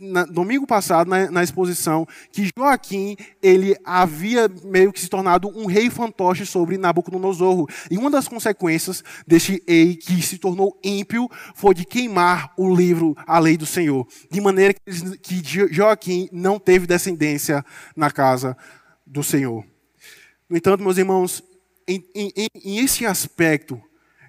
na, 0.00 0.24
domingo 0.24 0.66
passado 0.66 1.08
na, 1.08 1.30
na, 1.30 1.44
exposição 1.44 2.06
que 2.32 2.50
Joaquim 2.56 3.16
ele 3.40 3.76
havia 3.84 4.50
meio 4.64 4.92
que 4.92 5.00
se 5.00 5.08
tornado 5.08 5.48
um 5.48 5.66
rei 5.66 5.88
fantoche 5.88 6.44
sobre 6.44 6.76
Nabucodonosor. 6.76 7.68
E 7.88 7.96
uma 7.96 8.10
das 8.10 8.26
consequências 8.26 9.04
deste 9.24 9.62
rei 9.68 9.94
que 9.94 10.20
se 10.20 10.36
tornou 10.36 10.76
ímpio 10.82 11.30
foi 11.54 11.72
de 11.72 11.84
queimar 11.84 12.52
o 12.56 12.74
livro, 12.74 13.16
a 13.28 13.38
lei 13.38 13.56
do 13.56 13.66
Senhor. 13.66 14.04
De 14.28 14.40
maneira 14.40 14.74
que, 14.74 15.40
que 15.40 15.72
Joaquim 15.72 16.28
não 16.32 16.58
teve 16.58 16.84
descendência 16.84 17.64
na 17.94 18.10
casa 18.10 18.56
do 19.06 19.22
Senhor. 19.22 19.64
No 20.48 20.56
entanto, 20.56 20.82
meus 20.82 20.98
irmãos, 20.98 21.42
em, 21.86 22.04
em, 22.14 22.32
em 22.54 22.78
esse 22.78 23.06
aspecto, 23.06 23.80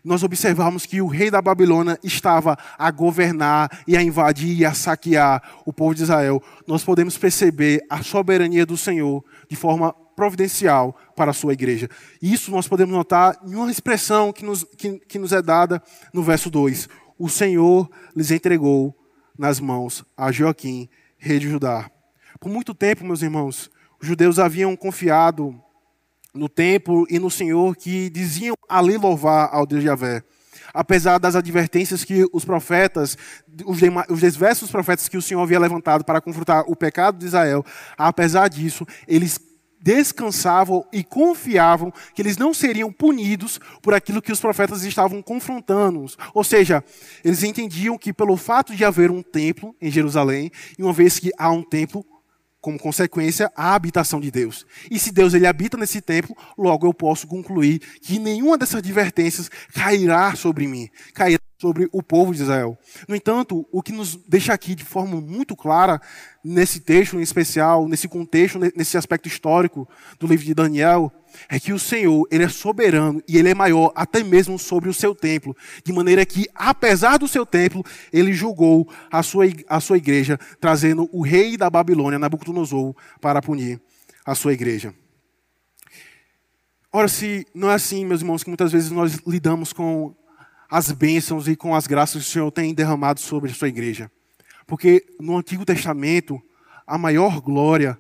nós 0.04 0.24
observamos 0.24 0.86
que 0.86 1.02
o 1.02 1.08
rei 1.08 1.30
da 1.30 1.42
Babilônia 1.42 2.00
estava 2.04 2.58
a 2.78 2.90
governar 2.92 3.84
e 3.86 3.98
a 3.98 4.02
invadir 4.02 4.58
e 4.58 4.66
a 4.66 4.74
saquear 4.74 5.42
o 5.66 5.74
povo 5.74 5.94
de 5.94 6.04
Israel. 6.04 6.42
Nós 6.66 6.84
podemos 6.84 7.18
perceber 7.18 7.84
a 7.90 8.02
soberania 8.02 8.66
do 8.66 8.78
Senhor 8.78 9.24
de 9.50 9.56
forma 9.56 9.94
providencial 10.16 10.98
para 11.16 11.32
a 11.32 11.34
sua 11.34 11.54
igreja. 11.54 11.90
Isso 12.22 12.52
nós 12.52 12.68
podemos 12.68 12.96
notar 12.96 13.38
em 13.46 13.54
uma 13.54 13.70
expressão 13.70 14.32
que 14.32 14.46
nos, 14.46 14.64
que, 14.64 14.98
que 15.00 15.20
nos 15.20 15.34
é 15.34 15.42
dada 15.42 15.84
no 16.14 16.24
verso 16.24 16.50
2. 16.50 16.88
O 17.20 17.28
Senhor 17.28 17.90
lhes 18.16 18.32
entregou 18.32 18.98
nas 19.38 19.60
mãos 19.60 20.06
a 20.16 20.32
Joaquim, 20.32 20.90
rei 21.18 21.38
de 21.38 21.50
Judá. 21.50 21.92
Por 22.40 22.50
muito 22.50 22.74
tempo, 22.74 23.04
meus 23.04 23.22
irmãos, 23.22 23.70
os 24.02 24.08
judeus 24.08 24.40
haviam 24.40 24.76
confiado 24.76 25.60
no 26.34 26.48
templo 26.48 27.06
e 27.10 27.20
no 27.20 27.32
Senhor 27.32 27.76
que 27.76 28.10
diziam 28.10 28.56
ali 28.70 28.98
louvar 28.98 29.50
ao 29.52 29.66
Deus 29.66 29.82
de 29.82 29.88
Javé. 29.88 30.24
Apesar 30.74 31.18
das 31.18 31.36
advertências 31.36 32.04
que 32.04 32.28
os 32.32 32.46
profetas, 32.46 33.18
os, 33.66 33.80
os 34.10 34.20
diversos 34.20 34.70
profetas 34.70 35.08
que 35.08 35.18
o 35.18 35.22
Senhor 35.22 35.42
havia 35.42 35.60
levantado 35.60 36.04
para 36.04 36.22
confrontar 36.22 36.64
o 36.68 36.76
pecado 36.76 37.18
de 37.18 37.26
Israel, 37.26 37.66
apesar 37.98 38.48
disso, 38.48 38.86
eles 39.08 39.40
descansavam 39.80 40.86
e 40.92 41.04
confiavam 41.04 41.94
que 42.14 42.22
eles 42.22 42.38
não 42.38 42.54
seriam 42.54 42.92
punidos 42.92 43.60
por 43.82 43.94
aquilo 43.94 44.22
que 44.22 44.32
os 44.32 44.40
profetas 44.40 44.84
estavam 44.84 45.22
confrontando. 45.22 46.06
Ou 46.34 46.44
seja, 46.44 46.84
eles 47.24 47.44
entendiam 47.44 47.98
que 47.98 48.12
pelo 48.12 48.36
fato 48.36 48.76
de 48.76 48.84
haver 48.84 49.12
um 49.12 49.22
templo 49.22 49.76
em 49.82 49.90
Jerusalém, 49.90 50.52
e 50.78 50.84
uma 50.84 50.94
vez 50.94 51.20
que 51.20 51.32
há 51.38 51.52
um 51.52 51.64
templo, 51.64 52.06
como 52.68 52.78
consequência, 52.78 53.50
a 53.56 53.74
habitação 53.76 54.20
de 54.20 54.30
Deus. 54.30 54.66
E 54.92 55.00
se 55.00 55.10
Deus 55.10 55.34
ele 55.34 55.48
habita 55.48 55.78
nesse 55.78 56.02
templo, 56.02 56.36
logo 56.58 56.86
eu 56.86 56.94
posso 56.94 57.26
concluir 57.26 57.80
que 58.02 58.20
nenhuma 58.20 58.58
dessas 58.58 58.80
advertências 58.80 59.50
cairá 59.74 60.36
sobre 60.36 60.68
mim, 60.68 60.90
cairá 61.14 61.40
sobre 61.58 61.90
o 61.92 62.04
povo 62.04 62.34
de 62.34 62.42
Israel. 62.44 62.78
No 63.08 63.16
entanto, 63.16 63.68
o 63.72 63.82
que 63.82 63.92
nos 63.92 64.16
deixa 64.16 64.54
aqui 64.54 64.76
de 64.76 64.84
forma 64.84 65.20
muito 65.20 65.56
clara, 65.56 66.00
nesse 66.44 66.80
texto 66.80 67.18
em 67.18 67.22
especial, 67.22 67.88
nesse 67.88 68.08
contexto, 68.08 68.60
nesse 68.76 68.98
aspecto 68.98 69.28
histórico 69.28 69.88
do 70.20 70.28
livro 70.28 70.46
de 70.46 70.54
Daniel, 70.54 71.12
é 71.50 71.60
que 71.60 71.74
o 71.74 71.80
Senhor, 71.80 72.28
ele 72.32 72.44
é 72.44 72.50
soberano 72.50 73.22
e 73.28 73.38
ele 73.38 73.50
é 73.50 73.56
maior 73.56 73.92
até 73.96 74.24
mesmo 74.24 74.58
sobre 74.58 74.88
o 74.88 74.94
seu 74.94 75.14
templo, 75.14 75.56
de 75.84 75.92
maneira 75.92 76.26
que, 76.26 76.46
apesar 76.56 77.18
do 77.18 77.28
seu 77.28 77.46
templo, 77.46 77.84
ele 78.14 78.34
julgou 78.34 78.88
a 79.12 79.22
sua, 79.24 79.46
a 79.68 79.80
sua 79.80 79.98
igreja, 79.98 80.40
trazendo 80.60 81.10
o 81.12 81.22
rei 81.22 81.58
da 81.58 81.70
Babilônia, 81.70 82.20
Nabucodonosor, 82.20 82.96
para 83.20 83.42
punir 83.42 83.82
a 84.26 84.36
sua 84.36 84.54
igreja. 84.54 84.94
Ora, 86.92 87.08
se 87.08 87.46
não 87.54 87.70
é 87.70 87.76
assim, 87.76 88.06
meus 88.06 88.22
irmãos, 88.22 88.44
que 88.44 88.50
muitas 88.50 88.72
vezes 88.72 88.90
nós 88.90 89.20
lidamos 89.28 89.74
com 89.74 90.16
as 90.70 90.92
bênçãos 90.92 91.48
e 91.48 91.56
com 91.56 91.76
as 91.76 91.88
graças 91.88 92.24
que 92.24 92.30
o 92.30 92.32
Senhor 92.32 92.52
tem 92.52 92.74
derramado 92.74 93.20
sobre 93.20 93.52
a 93.52 93.54
sua 93.54 93.70
igreja. 93.70 94.12
Porque 94.66 95.06
no 95.20 95.38
Antigo 95.38 95.66
Testamento, 95.66 96.42
a 96.86 96.98
maior 96.98 97.40
glória 97.40 98.00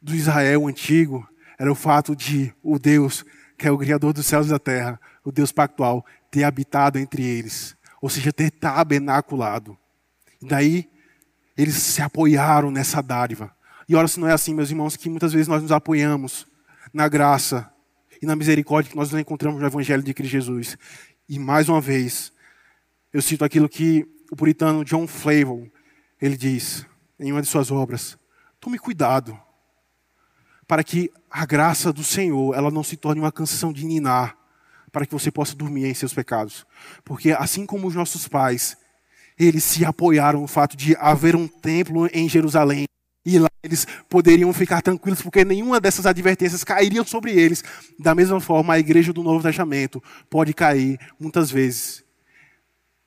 do 0.00 0.14
Israel 0.14 0.66
antigo 0.66 1.26
era 1.58 1.70
o 1.70 1.74
fato 1.74 2.16
de 2.16 2.54
o 2.62 2.78
Deus, 2.78 3.24
que 3.58 3.68
é 3.68 3.70
o 3.70 3.76
Criador 3.76 4.14
dos 4.14 4.26
céus 4.26 4.46
e 4.46 4.50
da 4.50 4.58
terra, 4.58 4.98
o 5.22 5.30
Deus 5.30 5.52
pactual, 5.52 6.04
ter 6.30 6.44
habitado 6.44 6.98
entre 6.98 7.22
eles, 7.22 7.76
ou 8.00 8.08
seja, 8.08 8.32
ter 8.32 8.50
tabernaculado. 8.50 9.76
E 10.40 10.46
daí, 10.46 10.88
eles 11.56 11.74
se 11.74 12.00
apoiaram 12.00 12.70
nessa 12.70 13.02
dádiva. 13.02 13.54
E 13.86 13.94
ora, 13.94 14.08
se 14.08 14.18
não 14.18 14.28
é 14.28 14.32
assim, 14.32 14.54
meus 14.54 14.70
irmãos, 14.70 14.96
que 14.96 15.10
muitas 15.10 15.32
vezes 15.32 15.48
nós 15.48 15.60
nos 15.60 15.72
apoiamos 15.72 16.46
na 16.94 17.08
graça 17.08 17.70
e 18.22 18.26
na 18.26 18.36
misericórdia 18.36 18.90
que 18.90 18.96
nós 18.96 19.12
encontramos 19.12 19.60
no 19.60 19.66
Evangelho 19.66 20.02
de 20.02 20.14
Cristo 20.14 20.32
Jesus. 20.32 20.78
E 21.30 21.38
mais 21.38 21.68
uma 21.68 21.80
vez, 21.80 22.32
Eu 23.12 23.22
cito 23.22 23.44
aquilo 23.44 23.68
que 23.68 24.04
o 24.32 24.36
puritano 24.36 24.84
John 24.84 25.06
Flavel, 25.06 25.70
ele 26.20 26.36
diz 26.36 26.84
em 27.20 27.30
uma 27.30 27.40
de 27.40 27.46
suas 27.46 27.70
obras: 27.70 28.18
Tome 28.58 28.78
cuidado 28.80 29.40
para 30.66 30.82
que 30.82 31.08
a 31.30 31.46
graça 31.46 31.92
do 31.92 32.02
Senhor 32.02 32.56
ela 32.56 32.68
não 32.68 32.82
se 32.82 32.96
torne 32.96 33.20
uma 33.20 33.30
canção 33.30 33.72
de 33.72 33.86
ninar, 33.86 34.36
para 34.90 35.06
que 35.06 35.12
você 35.12 35.30
possa 35.30 35.54
dormir 35.54 35.86
em 35.86 35.94
seus 35.94 36.12
pecados. 36.12 36.66
Porque 37.04 37.30
assim 37.30 37.64
como 37.64 37.86
os 37.86 37.94
nossos 37.94 38.26
pais, 38.26 38.76
eles 39.38 39.62
se 39.62 39.84
apoiaram 39.84 40.40
no 40.40 40.48
fato 40.48 40.76
de 40.76 40.96
haver 40.96 41.36
um 41.36 41.46
templo 41.46 42.08
em 42.12 42.28
Jerusalém, 42.28 42.86
e 43.24 43.38
lá 43.38 43.48
eles 43.62 43.86
poderiam 44.08 44.52
ficar 44.52 44.80
tranquilos, 44.80 45.20
porque 45.20 45.44
nenhuma 45.44 45.80
dessas 45.80 46.06
advertências 46.06 46.64
cairiam 46.64 47.04
sobre 47.04 47.32
eles. 47.32 47.62
Da 47.98 48.14
mesma 48.14 48.40
forma, 48.40 48.74
a 48.74 48.78
igreja 48.78 49.12
do 49.12 49.22
Novo 49.22 49.42
Testamento 49.42 50.02
pode 50.30 50.54
cair, 50.54 50.98
muitas 51.18 51.50
vezes, 51.50 52.02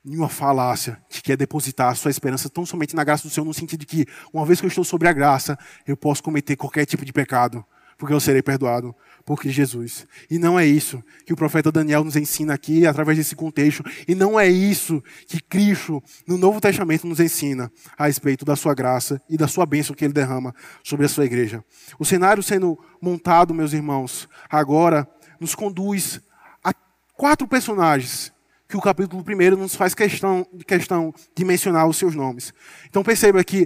em 0.05 0.15
uma 0.15 0.29
falácia 0.29 1.01
de 1.09 1.21
que 1.21 1.31
é 1.31 1.37
depositar 1.37 1.91
a 1.91 1.95
sua 1.95 2.11
esperança 2.11 2.49
tão 2.49 2.65
somente 2.65 2.95
na 2.95 3.03
graça 3.03 3.27
do 3.27 3.33
Senhor, 3.33 3.45
no 3.45 3.53
sentido 3.53 3.79
de 3.79 3.85
que, 3.85 4.05
uma 4.31 4.45
vez 4.45 4.59
que 4.59 4.65
eu 4.65 4.69
estou 4.69 4.83
sobre 4.83 5.07
a 5.07 5.13
graça, 5.13 5.57
eu 5.87 5.97
posso 5.97 6.21
cometer 6.21 6.55
qualquer 6.55 6.85
tipo 6.85 7.03
de 7.05 7.13
pecado, 7.13 7.65
porque 8.03 8.13
eu 8.13 8.19
serei 8.19 8.41
perdoado 8.41 8.93
por 9.23 9.39
Cristo 9.39 9.55
Jesus. 9.55 10.05
E 10.29 10.37
não 10.37 10.59
é 10.59 10.65
isso 10.65 11.01
que 11.25 11.31
o 11.31 11.37
profeta 11.37 11.71
Daniel 11.71 12.03
nos 12.03 12.17
ensina 12.17 12.53
aqui, 12.53 12.85
através 12.85 13.17
desse 13.17 13.33
contexto. 13.33 13.81
E 14.05 14.13
não 14.13 14.37
é 14.37 14.45
isso 14.45 15.01
que 15.25 15.41
Cristo, 15.41 16.03
no 16.27 16.37
Novo 16.37 16.59
Testamento, 16.59 17.07
nos 17.07 17.21
ensina 17.21 17.71
a 17.97 18.07
respeito 18.07 18.43
da 18.43 18.57
sua 18.57 18.73
graça 18.73 19.21
e 19.29 19.37
da 19.37 19.47
sua 19.47 19.65
bênção 19.65 19.95
que 19.95 20.03
ele 20.03 20.13
derrama 20.13 20.53
sobre 20.83 21.05
a 21.05 21.07
sua 21.07 21.23
igreja. 21.23 21.63
O 21.97 22.03
cenário 22.03 22.43
sendo 22.43 22.77
montado, 23.01 23.53
meus 23.53 23.71
irmãos, 23.71 24.27
agora 24.49 25.07
nos 25.39 25.55
conduz 25.55 26.19
a 26.61 26.73
quatro 27.13 27.47
personagens 27.47 28.33
que 28.67 28.75
o 28.75 28.81
capítulo 28.81 29.23
1 29.25 29.55
nos 29.55 29.75
faz 29.75 29.95
questão, 29.95 30.45
questão 30.67 31.13
de 31.33 31.45
mencionar 31.45 31.87
os 31.87 31.95
seus 31.95 32.15
nomes. 32.15 32.53
Então 32.85 33.01
perceba 33.01 33.41
que, 33.45 33.65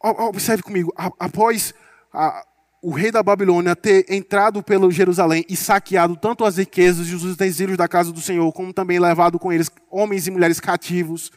observe 0.00 0.62
comigo, 0.62 0.90
após 0.96 1.74
a, 2.14 2.44
o 2.84 2.90
rei 2.90 3.10
da 3.10 3.22
Babilônia 3.22 3.74
ter 3.74 4.04
entrado 4.10 4.62
pelo 4.62 4.90
Jerusalém 4.90 5.42
e 5.48 5.56
saqueado 5.56 6.14
tanto 6.18 6.44
as 6.44 6.58
riquezas 6.58 7.08
e 7.08 7.14
os 7.14 7.24
utensílios 7.24 7.78
da 7.78 7.88
casa 7.88 8.12
do 8.12 8.20
Senhor, 8.20 8.52
como 8.52 8.74
também 8.74 9.00
levado 9.00 9.38
com 9.38 9.50
eles 9.50 9.70
homens 9.90 10.26
e 10.26 10.30
mulheres 10.30 10.60
cativos, 10.60 11.32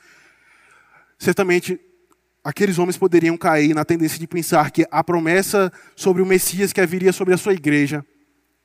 certamente 1.17 1.79
aqueles 2.43 2.77
homens 2.77 2.97
poderiam 2.97 3.37
cair 3.37 3.73
na 3.73 3.85
tendência 3.85 4.19
de 4.19 4.27
pensar 4.27 4.71
que 4.71 4.85
a 4.91 5.01
promessa 5.01 5.71
sobre 5.95 6.21
o 6.21 6.25
Messias 6.25 6.73
que 6.73 6.85
viria 6.85 7.13
sobre 7.13 7.33
a 7.33 7.37
sua 7.37 7.53
igreja 7.53 8.05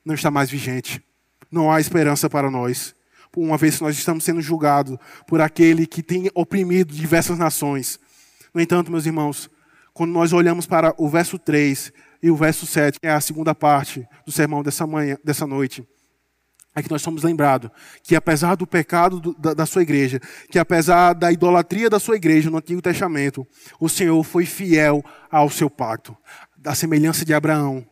não 0.03 0.13
está 0.13 0.29
mais 0.29 0.49
vigente. 0.49 1.01
Não 1.49 1.71
há 1.71 1.79
esperança 1.79 2.29
para 2.29 2.51
nós, 2.51 2.93
uma 3.33 3.55
vez 3.55 3.77
que 3.77 3.83
nós 3.83 3.97
estamos 3.97 4.25
sendo 4.25 4.41
julgados 4.41 4.97
por 5.25 5.39
aquele 5.39 5.87
que 5.87 6.03
tem 6.03 6.29
oprimido 6.35 6.93
diversas 6.93 7.37
nações. 7.37 7.97
No 8.53 8.59
entanto, 8.59 8.91
meus 8.91 9.05
irmãos, 9.05 9.49
quando 9.93 10.11
nós 10.11 10.33
olhamos 10.33 10.65
para 10.65 10.93
o 10.97 11.07
verso 11.07 11.39
3, 11.39 11.93
e 12.23 12.31
o 12.31 12.37
verso 12.37 12.65
7, 12.65 13.01
que 13.01 13.05
é 13.05 13.11
a 13.11 13.19
segunda 13.19 13.53
parte 13.53 14.07
do 14.25 14.31
sermão 14.31 14.63
dessa 14.63 14.87
manhã, 14.87 15.17
dessa 15.25 15.45
noite, 15.45 15.85
é 16.73 16.81
que 16.81 16.89
nós 16.89 17.01
somos 17.01 17.21
lembrados 17.21 17.69
que 18.01 18.15
apesar 18.15 18.55
do 18.55 18.65
pecado 18.65 19.19
do, 19.19 19.33
da, 19.35 19.53
da, 19.53 19.65
sua 19.65 19.81
igreja, 19.81 20.21
que 20.49 20.57
apesar 20.57 21.13
da 21.13 21.31
idolatria 21.31 21.89
da 21.89 21.99
sua 21.99 22.15
igreja 22.15 22.49
no 22.49 22.57
Antigo 22.57 22.81
Testamento, 22.81 23.45
o 23.77 23.89
Senhor 23.89 24.23
foi 24.23 24.45
fiel 24.45 25.03
ao 25.29 25.49
seu 25.49 25.69
pacto. 25.69 26.15
Da 26.57 26.73
semelhança 26.73 27.25
de 27.25 27.33
Abraão, 27.33 27.85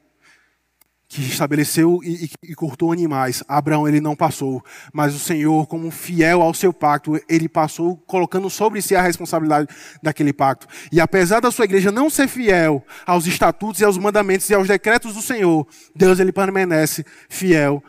que 1.11 1.21
estabeleceu 1.23 1.99
e, 2.05 2.23
e, 2.23 2.51
e, 2.51 2.55
cortou 2.55 2.89
animais. 2.89 3.43
Abraão 3.45 3.85
ele 3.85 3.99
não 3.99 4.15
passou, 4.15 4.63
mas 4.93 5.13
o 5.13 5.19
Senhor, 5.19 5.67
como 5.67 5.91
fiel 5.91 6.41
ao 6.41 6.53
seu 6.53 6.71
pacto, 6.71 7.19
ele 7.27 7.49
passou 7.49 7.97
colocando 8.07 8.49
sobre 8.49 8.81
si 8.81 8.95
a 8.95 9.01
responsabilidade 9.01 9.67
daquele 10.01 10.31
pacto. 10.31 10.67
E 10.89 11.01
apesar 11.01 11.41
da 11.41 11.51
sua 11.51 11.65
igreja 11.65 11.91
não 11.91 12.09
ser 12.09 12.29
fiel 12.29 12.81
aos 13.05 13.27
estatutos 13.27 13.81
e 13.81 13.83
aos 13.83 13.97
mandamentos 13.97 14.49
e 14.49 14.53
aos 14.53 14.69
decretos 14.69 15.13
do 15.13 15.21
Senhor, 15.21 15.67
Deus 15.93 16.17
ele 16.17 16.31
permanece 16.31 17.05
fiel 17.27 17.83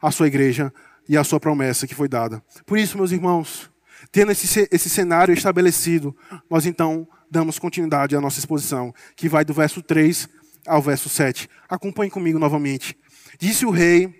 à 0.00 0.10
sua 0.10 0.26
igreja 0.26 0.70
e 1.08 1.16
à 1.16 1.24
sua 1.24 1.40
promessa 1.40 1.86
que 1.86 1.94
foi 1.94 2.06
dada. 2.06 2.42
Por 2.66 2.76
isso, 2.76 2.98
meus 2.98 3.12
irmãos, 3.12 3.70
tendo 4.12 4.30
esse, 4.30 4.68
esse 4.70 4.90
cenário 4.90 5.32
estabelecido, 5.32 6.14
nós 6.50 6.66
então 6.66 7.08
damos 7.30 7.58
continuidade 7.58 8.14
à 8.14 8.20
nossa 8.20 8.38
exposição, 8.38 8.94
que 9.16 9.26
vai 9.26 9.42
do 9.42 9.54
verso 9.54 9.80
3 9.80 10.28
ao 10.66 10.82
verso 10.82 11.08
7. 11.08 11.48
Acompanhe 11.68 12.10
comigo 12.10 12.38
novamente. 12.38 12.96
Disse 13.38 13.64
o 13.64 13.70
rei, 13.70 14.12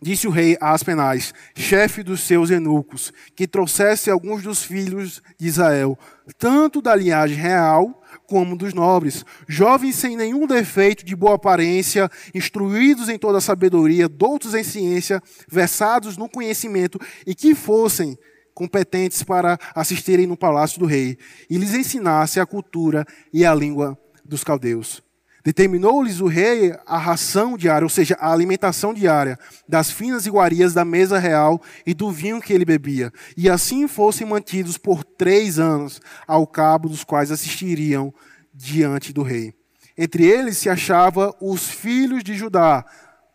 disse 0.00 0.26
o 0.26 0.30
rei 0.30 0.56
a 0.60 0.72
Aspenais, 0.72 1.34
chefe 1.54 2.02
dos 2.02 2.20
seus 2.20 2.50
eunucos, 2.50 3.12
que 3.34 3.46
trouxesse 3.46 4.10
alguns 4.10 4.42
dos 4.42 4.62
filhos 4.62 5.22
de 5.38 5.46
Israel, 5.46 5.98
tanto 6.38 6.80
da 6.80 6.94
linhagem 6.94 7.36
real 7.36 8.02
como 8.26 8.56
dos 8.56 8.72
nobres, 8.72 9.24
jovens 9.48 9.96
sem 9.96 10.16
nenhum 10.16 10.46
defeito, 10.46 11.04
de 11.04 11.16
boa 11.16 11.34
aparência, 11.34 12.08
instruídos 12.34 13.08
em 13.08 13.18
toda 13.18 13.38
a 13.38 13.40
sabedoria, 13.40 14.08
doutos 14.08 14.54
em 14.54 14.62
ciência, 14.62 15.22
versados 15.48 16.16
no 16.16 16.28
conhecimento 16.28 16.98
e 17.26 17.34
que 17.34 17.54
fossem 17.54 18.16
competentes 18.54 19.22
para 19.22 19.58
assistirem 19.74 20.26
no 20.26 20.36
palácio 20.36 20.78
do 20.78 20.86
rei 20.86 21.16
e 21.48 21.56
lhes 21.56 21.74
ensinasse 21.74 22.38
a 22.38 22.46
cultura 22.46 23.06
e 23.32 23.44
a 23.44 23.54
língua 23.54 23.98
dos 24.24 24.44
caldeus. 24.44 25.02
Determinou-lhes 25.44 26.20
o 26.20 26.26
rei 26.26 26.74
a 26.86 26.98
ração 26.98 27.56
diária, 27.56 27.84
ou 27.84 27.90
seja, 27.90 28.16
a 28.20 28.32
alimentação 28.32 28.92
diária, 28.92 29.38
das 29.68 29.90
finas 29.90 30.26
iguarias 30.26 30.74
da 30.74 30.84
mesa 30.84 31.18
real 31.18 31.60
e 31.86 31.94
do 31.94 32.10
vinho 32.10 32.40
que 32.40 32.52
ele 32.52 32.64
bebia. 32.64 33.10
E 33.36 33.48
assim 33.48 33.88
fossem 33.88 34.26
mantidos 34.26 34.76
por 34.76 35.02
três 35.02 35.58
anos, 35.58 36.00
ao 36.26 36.46
cabo 36.46 36.88
dos 36.88 37.04
quais 37.04 37.30
assistiriam 37.30 38.12
diante 38.52 39.12
do 39.12 39.22
rei. 39.22 39.54
Entre 39.96 40.24
eles 40.24 40.56
se 40.56 40.68
achavam 40.68 41.34
os 41.40 41.68
filhos 41.68 42.24
de 42.24 42.34
Judá, 42.34 42.84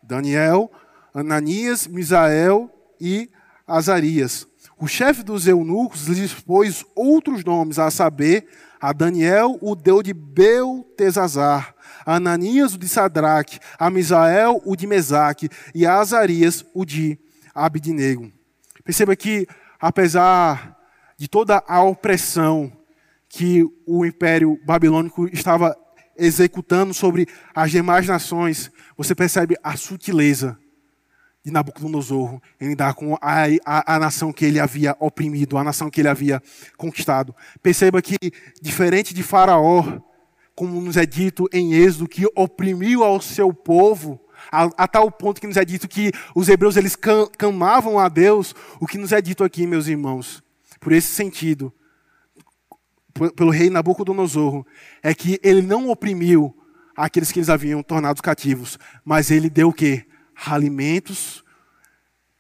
Daniel, 0.02 0.72
Ananias, 1.14 1.88
Misael 1.88 2.70
e 3.00 3.30
Azarias. 3.68 4.48
O 4.80 4.88
chefe 4.88 5.24
dos 5.24 5.48
eunucos 5.48 6.08
lhes 6.08 6.34
pôs 6.34 6.84
outros 6.96 7.44
nomes, 7.44 7.80
a 7.80 7.90
saber, 7.90 8.48
a 8.82 8.92
Daniel 8.92 9.58
o 9.62 9.76
deu 9.76 10.02
de 10.02 10.14
Beltesazar, 10.14 11.75
a 12.06 12.16
Ananias 12.16 12.74
o 12.74 12.78
de 12.78 12.88
Sadraque, 12.88 13.60
a 13.80 13.90
Misael 13.90 14.62
o 14.64 14.76
de 14.76 14.86
Mesaque 14.86 15.50
e 15.74 15.86
a 15.86 15.98
Azarias 15.98 16.66
o 16.74 16.86
de 16.86 17.18
Abidnego. 17.54 18.32
Perceba 18.84 19.16
que, 19.16 19.48
apesar 19.80 20.78
de 21.18 21.28
toda 21.28 21.64
a 21.68 21.82
opressão 21.82 22.72
que 23.28 23.66
o 23.86 24.06
Império 24.06 24.60
Babilônico 24.66 25.28
estava 25.28 25.76
executando 26.18 26.94
sobre 26.94 27.28
as 27.54 27.72
demais 27.72 28.08
nações, 28.08 28.72
você 28.98 29.14
percebe 29.14 29.56
a 29.64 29.76
sutileza 29.76 30.58
de 31.44 31.52
Nabucodonosor 31.52 32.42
em 32.60 32.70
lidar 32.70 32.96
com 32.96 33.16
a, 33.22 33.46
a, 33.66 33.96
a, 33.96 34.00
nação 34.00 34.34
que 34.34 34.46
ele 34.46 34.60
havia 34.60 34.96
oprimido, 35.00 35.58
a 35.58 35.64
nação 35.64 35.92
que 35.92 36.02
ele 36.02 36.08
havia 36.08 36.42
conquistado. 36.76 37.36
Perceba 37.62 38.02
que, 38.02 38.18
diferente 38.62 39.14
de 39.14 39.22
Faraó, 39.22 40.02
como 40.56 40.80
nos 40.80 40.98
é 40.98 41.06
dito 41.06 41.48
em 41.52 41.74
Êxodo, 41.74 42.08
que 42.08 42.26
oprimiu 42.36 43.04
ao 43.04 43.22
seu 43.22 43.54
povo, 43.54 44.20
a, 44.52 44.64
a 44.78 44.88
tal 44.88 45.12
ponto 45.12 45.42
que 45.42 45.48
nos 45.48 45.58
é 45.58 45.66
dito 45.66 45.88
que 45.88 46.12
os 46.34 46.48
hebreus 46.48 46.78
eles 46.78 46.98
clamavam 47.38 48.00
a 48.00 48.08
Deus, 48.08 48.56
o 48.80 48.88
que 48.88 48.98
nos 48.98 49.12
é 49.12 49.22
dito 49.22 49.44
aqui, 49.44 49.68
meus 49.68 49.88
irmãos, 49.88 50.42
por 50.80 50.94
esse 50.94 51.10
sentido, 51.10 51.74
pelo 53.36 53.52
rei 53.52 53.70
Nabucodonosor, 53.70 54.66
é 55.04 55.14
que 55.14 55.40
ele 55.44 55.62
não 55.62 55.90
oprimiu 55.90 56.56
aqueles 56.96 57.32
que 57.32 57.40
eles 57.40 57.50
haviam 57.50 57.84
tornado 57.84 58.22
cativos, 58.22 58.80
mas 59.04 59.32
ele 59.32 59.50
deu 59.50 59.70
o 59.70 59.74
quê? 59.74 60.06
alimentos, 60.46 61.44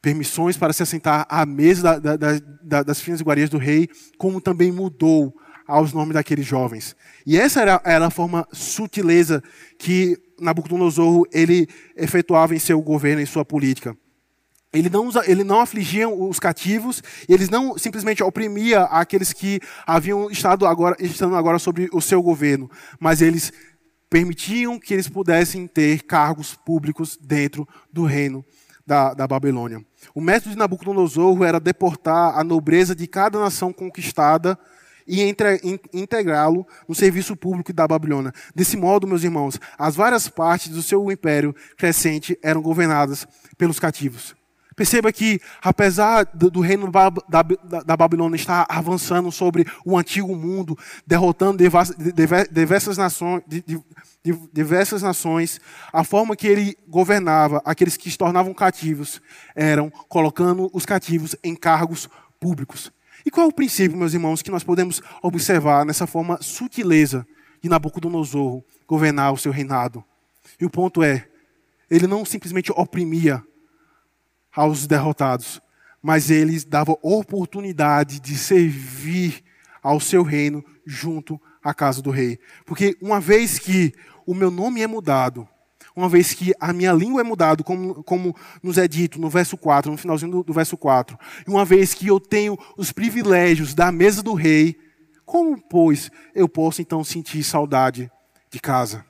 permissões 0.01 0.57
para 0.57 0.73
se 0.73 0.83
assentar 0.83 1.25
à 1.29 1.45
mesa 1.45 1.99
da, 1.99 2.15
da, 2.15 2.39
da, 2.61 2.83
das 2.83 2.99
finas 2.99 3.21
iguarias 3.21 3.49
do 3.49 3.57
rei, 3.57 3.89
como 4.17 4.41
também 4.41 4.71
mudou 4.71 5.35
aos 5.67 5.93
nomes 5.93 6.13
daqueles 6.13 6.45
jovens. 6.45 6.95
E 7.25 7.37
essa 7.37 7.61
era, 7.61 7.81
era 7.83 8.07
a 8.07 8.11
forma 8.11 8.47
sutileza 8.51 9.43
que 9.77 10.17
Nabucodonosor 10.39 11.25
ele 11.31 11.67
efetuava 11.95 12.55
em 12.55 12.59
seu 12.59 12.81
governo, 12.81 13.21
em 13.21 13.25
sua 13.25 13.45
política. 13.45 13.95
Ele 14.73 14.89
não, 14.89 15.09
ele 15.25 15.43
não 15.43 15.61
afligia 15.61 16.09
os 16.09 16.37
cativos, 16.37 17.01
eles 17.29 17.49
não 17.49 17.77
simplesmente 17.77 18.21
oprimia 18.21 18.83
aqueles 18.83 19.31
que 19.31 19.61
haviam 19.87 20.29
estado 20.29 20.65
agora, 20.65 20.97
estando 20.99 21.35
agora 21.35 21.57
sobre 21.57 21.87
o 21.93 22.01
seu 22.01 22.21
governo, 22.21 22.69
mas 22.99 23.21
eles 23.21 23.53
permitiam 24.09 24.77
que 24.77 24.93
eles 24.93 25.07
pudessem 25.07 25.65
ter 25.65 26.03
cargos 26.03 26.55
públicos 26.55 27.17
dentro 27.21 27.67
do 27.91 28.03
reino 28.03 28.45
da, 28.85 29.13
da 29.13 29.27
Babilônia. 29.27 29.83
O 30.13 30.21
método 30.21 30.51
de 30.51 30.57
Nabucodonosor 30.57 31.43
era 31.43 31.59
deportar 31.59 32.37
a 32.37 32.43
nobreza 32.43 32.93
de 32.93 33.07
cada 33.07 33.39
nação 33.39 33.73
conquistada 33.73 34.59
e 35.07 35.21
integrá-lo 35.93 36.65
no 36.87 36.95
serviço 36.95 37.35
público 37.35 37.71
da 37.71 37.87
Babilônia. 37.87 38.33
Desse 38.53 38.75
modo, 38.75 39.07
meus 39.07 39.23
irmãos, 39.23 39.59
as 39.77 39.95
várias 39.95 40.27
partes 40.27 40.69
do 40.69 40.81
seu 40.81 41.11
império 41.11 41.55
crescente 41.77 42.37
eram 42.41 42.61
governadas 42.61 43.27
pelos 43.57 43.79
cativos. 43.79 44.35
Perceba 44.75 45.11
que, 45.13 45.39
apesar 45.61 46.25
do, 46.33 46.59
reino 46.59 46.91
da, 46.91 47.95
Babilônia 47.95 48.35
estar 48.35 48.65
avançando 48.67 49.31
sobre 49.31 49.65
o 49.85 49.97
antigo 49.97 50.35
mundo, 50.35 50.77
derrotando 51.07 51.63
diversas 52.51 52.97
nações, 52.97 53.41
diversas 54.51 55.01
nações, 55.01 55.61
a 55.93 56.03
forma 56.03 56.35
que 56.35 56.45
ele 56.45 56.77
governava 56.89 57.61
aqueles 57.63 57.95
que 57.95 58.11
se 58.11 58.17
tornavam 58.17 58.53
cativos 58.53 59.21
eram 59.55 59.89
colocando 60.09 60.69
os 60.73 60.85
cativos 60.85 61.37
em 61.41 61.55
cargos 61.55 62.09
públicos. 62.37 62.91
E 63.25 63.31
qual 63.31 63.47
é 63.47 63.49
o 63.49 63.53
princípio, 63.53 63.97
meus 63.97 64.13
irmãos, 64.13 64.43
que 64.43 64.51
nós 64.51 64.63
podemos 64.63 65.01
observar 65.23 65.83
nessa 65.83 66.05
forma 66.05 66.37
sutileza 66.41 67.27
de 67.59 67.67
Nabucodonosor 67.67 68.63
governar 68.87 69.33
o 69.33 69.37
seu 69.37 69.51
reinado? 69.51 70.03
E 70.59 70.65
o 70.65 70.69
ponto 70.69 71.01
é, 71.01 71.27
ele 71.89 72.05
não 72.05 72.23
simplesmente 72.23 72.71
oprimia 72.71 73.43
aos 74.55 74.85
derrotados, 74.85 75.59
mas 76.01 76.29
eles 76.29 76.63
davam 76.63 76.99
oportunidade 77.01 78.19
de 78.19 78.37
servir 78.37 79.43
ao 79.81 79.99
seu 79.99 80.21
reino 80.21 80.63
junto 80.85 81.41
à 81.63 81.73
casa 81.73 82.03
do 82.03 82.11
rei. 82.11 82.39
Porque 82.63 82.95
uma 83.01 83.19
vez 83.19 83.57
que 83.57 83.91
o 84.23 84.35
meu 84.35 84.51
nome 84.51 84.83
é 84.83 84.87
mudado, 84.87 85.49
uma 85.95 86.09
vez 86.09 86.33
que 86.33 86.53
a 86.59 86.73
minha 86.73 86.91
língua 86.91 87.21
é 87.21 87.23
mudada, 87.23 87.63
como, 87.63 88.03
como 88.03 88.35
nos 88.61 88.77
é 88.77 88.87
dito 88.87 89.19
no 89.19 89.29
verso 89.29 89.57
4, 89.57 89.91
no 89.91 89.97
finalzinho 89.97 90.31
do, 90.31 90.43
do 90.43 90.53
verso 90.53 90.75
4, 90.75 91.17
e 91.47 91.49
uma 91.49 91.63
vez 91.63 91.93
que 91.93 92.07
eu 92.07 92.19
tenho 92.19 92.57
os 92.77 92.91
privilégios 92.91 93.73
da 93.73 93.91
mesa 93.91 94.21
do 94.21 94.33
rei, 94.33 94.77
como, 95.25 95.59
pois, 95.69 96.11
eu 96.35 96.47
posso 96.47 96.81
então 96.81 97.03
sentir 97.03 97.43
saudade 97.43 98.11
de 98.51 98.59
casa? 98.59 99.05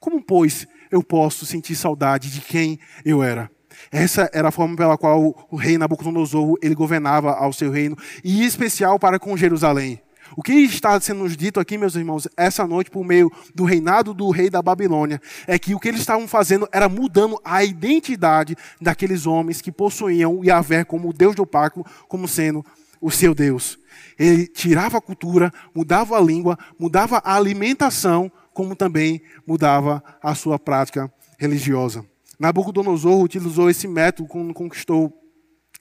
Como, 0.00 0.22
pois, 0.22 0.66
eu 0.90 1.02
posso 1.02 1.44
sentir 1.44 1.74
saudade 1.74 2.30
de 2.30 2.40
quem 2.40 2.78
eu 3.04 3.22
era? 3.22 3.50
Essa 3.90 4.30
era 4.32 4.48
a 4.48 4.52
forma 4.52 4.76
pela 4.76 4.96
qual 4.96 5.46
o 5.50 5.56
rei 5.56 5.76
Nabucodonosor 5.76 6.56
ele 6.62 6.74
governava 6.74 7.32
ao 7.32 7.52
seu 7.52 7.70
reino, 7.70 7.96
e 8.22 8.42
em 8.42 8.44
especial 8.44 8.98
para 8.98 9.18
com 9.18 9.36
Jerusalém. 9.36 10.00
O 10.36 10.42
que 10.42 10.52
está 10.52 10.98
sendo 11.00 11.22
nos 11.22 11.36
dito 11.36 11.60
aqui, 11.60 11.76
meus 11.76 11.94
irmãos, 11.94 12.26
essa 12.36 12.66
noite, 12.66 12.90
por 12.90 13.04
meio 13.04 13.30
do 13.54 13.64
reinado 13.64 14.14
do 14.14 14.30
rei 14.30 14.48
da 14.48 14.62
Babilônia, 14.62 15.20
é 15.46 15.58
que 15.58 15.74
o 15.74 15.80
que 15.80 15.88
eles 15.88 16.00
estavam 16.00 16.26
fazendo 16.26 16.68
era 16.72 16.88
mudando 16.88 17.40
a 17.44 17.62
identidade 17.62 18.56
daqueles 18.80 19.26
homens 19.26 19.60
que 19.60 19.70
possuíam 19.70 20.44
Yahvé 20.44 20.84
como 20.84 21.12
Deus 21.12 21.34
do 21.34 21.46
pacto, 21.46 21.84
como 22.08 22.26
sendo 22.26 22.64
o 23.00 23.10
seu 23.10 23.34
Deus. 23.34 23.78
Ele 24.18 24.46
tirava 24.46 24.98
a 24.98 25.00
cultura, 25.00 25.52
mudava 25.74 26.16
a 26.16 26.20
língua, 26.20 26.58
mudava 26.78 27.18
a 27.18 27.34
alimentação, 27.34 28.30
como 28.54 28.76
também 28.76 29.22
mudava 29.46 30.02
a 30.22 30.34
sua 30.34 30.58
prática 30.58 31.12
religiosa. 31.38 32.04
Nabucodonosor 32.38 33.20
utilizou 33.22 33.68
esse 33.68 33.86
método 33.86 34.28
quando 34.28 34.54
conquistou 34.54 35.21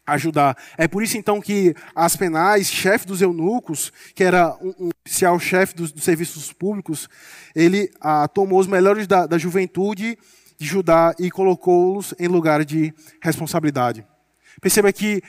ajudar. 0.05 0.57
É 0.77 0.87
por 0.87 1.03
isso 1.03 1.17
então 1.17 1.39
que 1.39 1.75
Aspenais, 1.95 2.67
chefe 2.67 3.07
dos 3.07 3.21
eunucos, 3.21 3.91
que 4.15 4.23
era 4.23 4.55
um, 4.61 4.87
um 4.87 4.89
oficial 5.05 5.39
chefe 5.39 5.75
dos, 5.75 5.91
dos, 5.91 6.03
serviços 6.03 6.51
públicos, 6.51 7.07
ele 7.55 7.91
ah, 7.99 8.27
tomou 8.27 8.59
os 8.59 8.67
melhores 8.67 9.07
da, 9.07 9.25
da 9.25 9.37
juventude 9.37 10.17
de 10.57 10.65
Judá 10.65 11.13
e 11.19 11.31
colocou-los 11.31 12.13
em 12.19 12.27
lugar 12.27 12.63
de 12.63 12.93
responsabilidade. 13.21 14.05
Perceba 14.61 14.91
que 14.91 15.21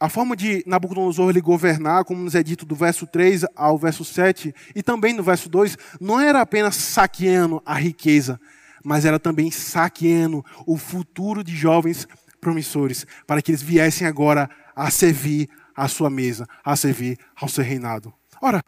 a 0.00 0.08
forma 0.08 0.36
de 0.36 0.62
Nabucodonosor 0.64 1.30
ele 1.30 1.40
governar, 1.40 2.04
como 2.04 2.22
nos 2.22 2.34
é 2.34 2.42
dito 2.42 2.64
do 2.64 2.74
verso 2.74 3.06
3 3.06 3.44
ao 3.56 3.76
verso 3.76 4.04
7, 4.04 4.54
e 4.74 4.82
também 4.82 5.12
no 5.12 5.24
verso 5.24 5.48
2, 5.48 5.76
não 6.00 6.20
era 6.20 6.40
apenas 6.40 6.76
saqueando 6.76 7.60
a 7.66 7.74
riqueza, 7.74 8.40
mas 8.84 9.04
era 9.04 9.18
também 9.18 9.50
saqueando 9.50 10.44
o 10.66 10.76
futuro 10.76 11.42
de 11.42 11.54
jovens 11.54 12.06
promissores, 12.40 13.06
para 13.26 13.42
que 13.42 13.50
eles 13.50 13.62
viessem 13.62 14.06
agora 14.06 14.48
a 14.74 14.90
servir 14.90 15.48
à 15.76 15.88
sua 15.88 16.10
mesa, 16.10 16.46
a 16.64 16.74
servir 16.76 17.18
ao 17.36 17.48
seu 17.48 17.64
reinado. 17.64 18.12
Ora, 18.40 18.62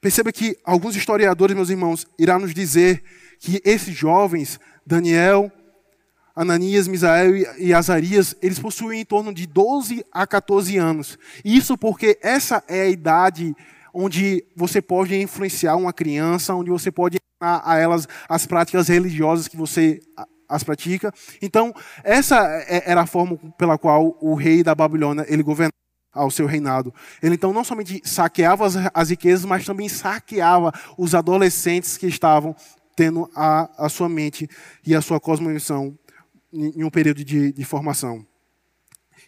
perceba 0.00 0.32
que 0.32 0.56
alguns 0.64 0.96
historiadores, 0.96 1.54
meus 1.54 1.70
irmãos, 1.70 2.06
irão 2.18 2.40
nos 2.40 2.54
dizer 2.54 3.02
que 3.38 3.60
esses 3.64 3.94
jovens, 3.94 4.58
Daniel, 4.86 5.50
Ananias, 6.34 6.88
Misael 6.88 7.36
e 7.58 7.74
Azarias, 7.74 8.34
eles 8.40 8.58
possuem 8.58 9.00
em 9.00 9.04
torno 9.04 9.34
de 9.34 9.46
12 9.46 10.04
a 10.10 10.26
14 10.26 10.76
anos. 10.78 11.18
Isso 11.44 11.76
porque 11.76 12.18
essa 12.22 12.64
é 12.66 12.82
a 12.82 12.88
idade 12.88 13.54
onde 13.92 14.44
você 14.56 14.80
pode 14.80 15.14
influenciar 15.14 15.76
uma 15.76 15.92
criança, 15.92 16.54
onde 16.54 16.70
você 16.70 16.90
pode 16.90 17.18
ensinar 17.18 17.62
a 17.64 17.78
elas 17.78 18.08
as 18.28 18.46
práticas 18.46 18.88
religiosas 18.88 19.48
que 19.48 19.56
você 19.56 20.00
as 20.52 20.62
pratica. 20.62 21.12
Então, 21.40 21.74
essa 22.04 22.38
é, 22.68 22.90
era 22.90 23.02
a 23.02 23.06
forma 23.06 23.36
pela 23.56 23.78
qual 23.78 24.16
o 24.20 24.34
rei 24.34 24.62
da 24.62 24.74
Babilônia 24.74 25.24
ele 25.28 25.42
governava 25.42 25.72
ao 26.12 26.30
seu 26.30 26.46
reinado. 26.46 26.92
Ele 27.22 27.34
então 27.34 27.52
não 27.52 27.64
somente 27.64 28.02
saqueava 28.04 28.66
as, 28.66 28.74
as 28.92 29.10
riquezas, 29.10 29.44
mas 29.46 29.64
também 29.64 29.88
saqueava 29.88 30.72
os 30.98 31.14
adolescentes 31.14 31.96
que 31.96 32.06
estavam 32.06 32.54
tendo 32.94 33.28
a, 33.34 33.86
a 33.86 33.88
sua 33.88 34.08
mente 34.08 34.48
e 34.86 34.94
a 34.94 35.00
sua 35.00 35.18
cosmovisão 35.18 35.98
em, 36.52 36.80
em 36.80 36.84
um 36.84 36.90
período 36.90 37.24
de, 37.24 37.52
de 37.52 37.64
formação. 37.64 38.26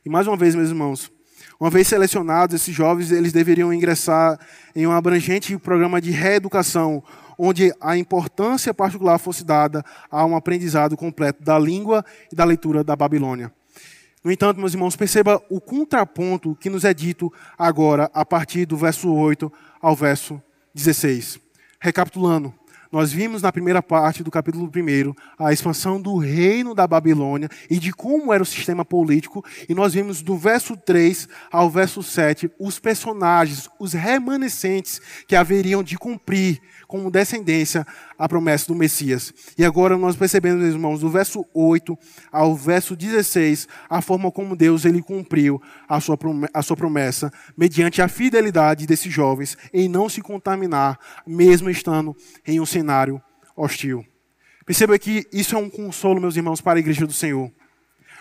E 0.05 0.11
mais 0.11 0.27
uma 0.27 0.37
vez, 0.37 0.55
meus 0.55 0.69
irmãos, 0.69 1.11
uma 1.59 1.71
vez 1.71 1.89
selecionados, 1.89 2.55
esses 2.55 2.75
jovens 2.75 3.11
eles 3.11 3.33
deveriam 3.33 3.73
ingressar 3.73 4.39
em 4.77 4.87
um 4.87 4.93
abrangente 4.93 5.57
programa 5.57 6.01
de 6.01 6.11
reeducação, 6.11 7.03
onde 7.39 7.73
a 7.81 7.97
importância 7.97 8.75
particular 8.75 9.19
fosse 9.19 9.45
dada 9.45 9.85
a 10.11 10.25
um 10.25 10.37
aprendizado 10.37 10.97
completo 10.97 11.43
da 11.43 11.59
língua 11.59 12.05
e 12.33 12.37
da 12.37 12.45
leitura 12.45 12.85
da 12.85 12.97
Babilônia. 12.97 13.53
No 14.25 14.33
entanto, 14.33 14.59
meus 14.59 14.73
irmãos, 14.73 14.97
perceba 14.97 15.43
o 15.51 15.61
contraponto 15.61 16.57
que 16.57 16.71
nos 16.71 16.85
é 16.85 16.95
dito 16.95 17.31
agora, 17.59 18.11
a 18.15 18.25
partir 18.25 18.65
do 18.65 18.77
verso 18.77 19.13
8 19.13 19.53
ao 19.83 19.95
verso 19.95 20.43
16. 20.75 21.39
Recapitulando, 21.79 22.55
nós 22.95 23.13
vimos 23.13 23.43
na 23.43 23.51
primeira 23.51 23.83
parte 23.83 24.23
do 24.23 24.31
capítulo 24.31 24.71
1 24.75 25.15
a 25.37 25.53
expansão 25.53 26.01
do 26.01 26.17
reino 26.17 26.77
da 26.77 26.87
Babilônia 26.87 27.49
e 27.69 27.77
de 27.77 27.93
como 27.93 28.33
era 28.33 28.41
o 28.41 28.47
sistema 28.47 28.85
político, 28.85 29.45
e 29.69 29.75
nós 29.75 29.95
vimos 29.95 30.23
do 30.23 30.39
verso 30.39 30.77
3 30.77 31.29
ao 31.51 31.69
verso 31.69 32.05
7 32.05 32.51
os 32.57 32.79
personagens, 32.79 33.69
os 33.81 33.93
remanescentes 33.93 35.03
que 35.27 35.35
haveriam 35.35 35.83
de 35.83 35.99
cumprir 35.99 36.63
como 36.95 37.11
descendência 37.11 37.85
a 38.17 38.29
promessa 38.29 38.69
do 38.69 38.75
Messias. 38.77 39.35
E 39.59 39.65
agora 39.65 39.99
nós 39.99 40.15
percebemos, 40.15 40.63
meus 40.63 40.75
irmãos, 40.75 41.01
do 41.01 41.11
verso 41.11 41.45
8 41.53 41.99
ao 42.31 42.55
verso 42.55 42.95
16, 42.95 43.67
a 43.91 44.01
forma 44.01 44.31
como 44.31 44.55
Deus 44.55 44.85
ele 44.85 45.03
cumpriu 45.03 45.61
a 45.89 45.99
sua, 45.99 46.17
a 46.55 46.63
sua 46.63 46.77
promessa, 46.77 47.33
mediante 47.57 48.01
a 48.01 48.07
fidelidade 48.07 48.87
desses 48.87 49.13
jovens 49.13 49.59
em 49.73 49.89
não 49.89 50.09
se 50.09 50.21
contaminar, 50.21 50.97
mesmo 51.27 51.69
estando 51.69 52.17
em 52.47 52.61
um 52.61 52.67
cenário 52.67 53.21
hostil. 53.57 54.07
Perceba 54.65 54.97
que 54.97 55.27
isso 55.33 55.57
é 55.57 55.59
um 55.59 55.69
consolo, 55.69 56.21
meus 56.21 56.37
irmãos, 56.37 56.61
para 56.61 56.79
a 56.79 56.81
igreja 56.81 57.09
do 57.09 57.13
Senhor. 57.13 57.51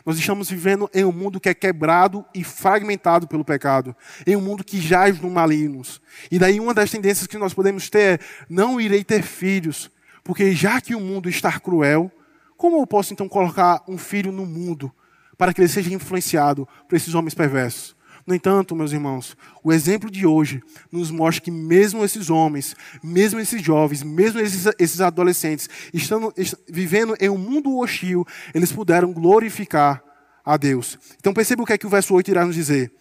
Nós 0.05 0.17
estamos 0.17 0.49
vivendo 0.49 0.89
em 0.93 1.05
um 1.05 1.11
mundo 1.11 1.39
que 1.39 1.47
é 1.47 1.53
quebrado 1.53 2.25
e 2.33 2.43
fragmentado 2.43 3.27
pelo 3.27 3.45
pecado, 3.45 3.95
em 4.27 4.35
um 4.35 4.41
mundo 4.41 4.63
que 4.63 4.81
jaz 4.81 5.19
no 5.19 5.29
malignos. 5.29 6.01
E 6.29 6.37
daí 6.37 6.59
uma 6.59 6.73
das 6.73 6.91
tendências 6.91 7.25
que 7.25 7.37
nós 7.37 7.53
podemos 7.53 7.89
ter 7.89 8.19
é: 8.19 8.19
não 8.49 8.81
irei 8.81 9.03
ter 9.03 9.23
filhos, 9.23 9.89
porque 10.23 10.53
já 10.53 10.81
que 10.81 10.93
o 10.93 10.99
mundo 10.99 11.29
está 11.29 11.57
cruel, 11.59 12.11
como 12.57 12.79
eu 12.79 12.87
posso 12.87 13.13
então 13.13 13.29
colocar 13.29 13.81
um 13.87 13.97
filho 13.97 14.31
no 14.31 14.45
mundo 14.45 14.91
para 15.37 15.53
que 15.53 15.61
ele 15.61 15.67
seja 15.67 15.93
influenciado 15.93 16.67
por 16.87 16.95
esses 16.95 17.13
homens 17.13 17.33
perversos? 17.33 17.95
No 18.25 18.33
entanto, 18.33 18.75
meus 18.75 18.93
irmãos, 18.93 19.35
o 19.61 19.73
exemplo 19.73 20.09
de 20.09 20.25
hoje 20.25 20.61
nos 20.89 21.11
mostra 21.11 21.43
que 21.43 21.51
mesmo 21.51 22.05
esses 22.05 22.29
homens, 22.29 22.73
mesmo 23.03 23.39
esses 23.39 23.61
jovens, 23.61 24.01
mesmo 24.01 24.39
esses, 24.39 24.65
esses 24.79 25.01
adolescentes, 25.01 25.69
estando, 25.93 26.33
vivendo 26.67 27.15
em 27.19 27.29
um 27.29 27.37
mundo 27.37 27.77
hostil, 27.77 28.25
eles 28.53 28.71
puderam 28.71 29.11
glorificar 29.11 30.01
a 30.45 30.55
Deus. 30.55 30.97
Então 31.17 31.33
perceba 31.33 31.63
o 31.63 31.65
que 31.65 31.73
é 31.73 31.77
que 31.77 31.85
o 31.87 31.89
verso 31.89 32.13
8 32.13 32.31
irá 32.31 32.45
nos 32.45 32.55
dizer. 32.55 32.93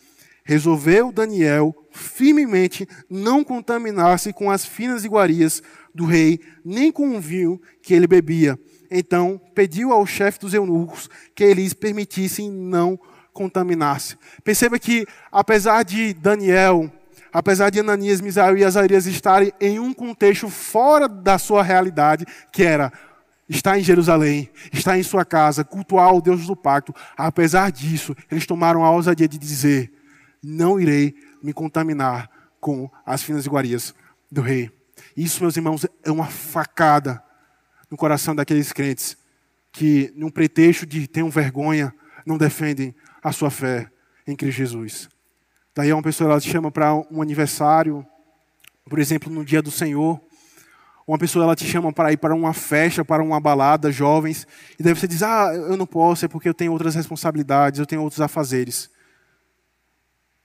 Resolveu 0.45 1.13
Daniel 1.13 1.73
firmemente 1.93 2.89
não 3.09 3.45
contaminar-se 3.45 4.33
com 4.33 4.51
as 4.51 4.65
finas 4.67 5.05
iguarias 5.05 5.63
do 5.95 6.05
rei, 6.05 6.41
nem 6.65 6.91
com 6.91 7.17
o 7.17 7.21
vinho 7.21 7.61
que 7.81 7.95
ele 7.95 8.09
bebia. 8.09 8.59
Então 8.91 9.41
pediu 9.55 9.93
ao 9.93 10.05
chefe 10.05 10.41
dos 10.41 10.53
eunucos 10.53 11.09
que 11.33 11.45
eles 11.45 11.73
permitissem 11.73 12.51
não 12.51 12.99
contaminar-se. 13.33 14.17
Perceba 14.45 14.79
que, 14.79 15.07
apesar 15.31 15.83
de 15.85 16.13
Daniel, 16.15 16.91
apesar 17.33 17.71
de 17.71 17.81
Ananias, 17.81 18.21
Misael 18.21 18.57
e 18.57 18.65
Azarias 18.65 19.07
estarem 19.07 19.53
em 19.61 19.79
um 19.79 19.93
contexto 19.93 20.49
fora 20.49 21.09
da 21.09 21.39
sua 21.39 21.63
realidade, 21.63 22.27
que 22.53 22.63
era 22.63 22.93
estar 23.49 23.79
em 23.79 23.83
Jerusalém, 23.83 24.51
estar 24.73 24.99
em 24.99 25.03
sua 25.03 25.25
casa, 25.25 25.65
cultuar 25.65 26.15
o 26.15 26.21
Deus 26.21 26.47
do 26.47 26.57
pacto, 26.57 26.95
apesar 27.17 27.71
disso, 27.71 28.15
eles 28.31 28.47
tomaram 28.47 28.85
a 28.85 28.91
ousadia 28.91 29.29
de 29.29 29.39
dizer: 29.39 29.93
Não 30.43 30.79
irei 30.79 31.15
me 31.43 31.53
contaminar 31.53 32.31
com 32.61 32.91
as 33.05 33.23
finas 33.23 33.47
iguarias 33.47 33.95
do 34.31 34.41
rei. 34.41 34.71
Isso, 35.17 35.43
meus 35.43 35.57
irmãos, 35.57 35.87
é 36.05 36.11
uma 36.11 36.27
facada 36.27 37.23
no 37.91 37.97
coração 37.97 38.35
daqueles 38.35 38.73
crentes 38.73 39.17
que, 39.71 40.13
num 40.15 40.31
pretexto 40.31 40.87
de 40.87 41.07
ter 41.07 41.25
vergonha, 41.29 41.95
não 42.25 42.39
defendem 42.39 42.95
a 43.23 43.33
sua 43.33 43.51
fé 43.51 43.91
em 44.27 44.35
Cristo 44.35 44.59
Jesus. 44.59 45.09
Daí 45.75 45.93
uma 45.93 46.03
pessoa 46.03 46.31
ela 46.31 46.41
te 46.41 46.51
chama 46.51 46.71
para 46.71 46.93
um 46.95 47.23
aniversário, 47.23 48.05
por 48.89 48.99
exemplo, 48.99 49.33
no 49.33 49.45
dia 49.45 49.63
do 49.63 49.71
Senhor. 49.71 50.21
Uma 51.07 51.19
pessoa 51.19 51.45
ela 51.45 51.57
te 51.57 51.65
chama 51.65 51.93
para 51.93 52.13
ir 52.13 52.17
para 52.17 52.35
uma 52.35 52.53
festa, 52.53 53.05
para 53.05 53.23
uma 53.23 53.41
balada, 53.41 53.91
jovens, 53.91 54.47
e 54.79 54.83
daí 54.83 54.95
você 54.95 55.09
diz: 55.09 55.23
"Ah, 55.23 55.53
eu 55.53 55.77
não 55.77 55.87
posso, 55.87 56.25
é 56.25 56.29
porque 56.29 56.49
eu 56.49 56.55
tenho 56.55 56.73
outras 56.73 56.95
responsabilidades, 56.95 57.81
eu 57.81 57.87
tenho 57.87 58.03
outros 58.03 58.21
afazeres". 58.21 58.91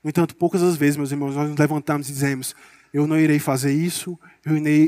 No 0.04 0.10
entanto, 0.10 0.36
poucas 0.36 0.64
as 0.64 0.76
vezes, 0.78 0.98
meus 0.98 1.12
irmãos, 1.12 1.36
nós 1.36 1.50
nos 1.50 1.60
levantamos 1.60 2.10
e 2.10 2.14
dizemos: 2.14 2.56
"Eu 2.94 3.06
não 3.06 3.20
irei 3.20 3.40
fazer 3.40 3.72
isso, 3.74 4.18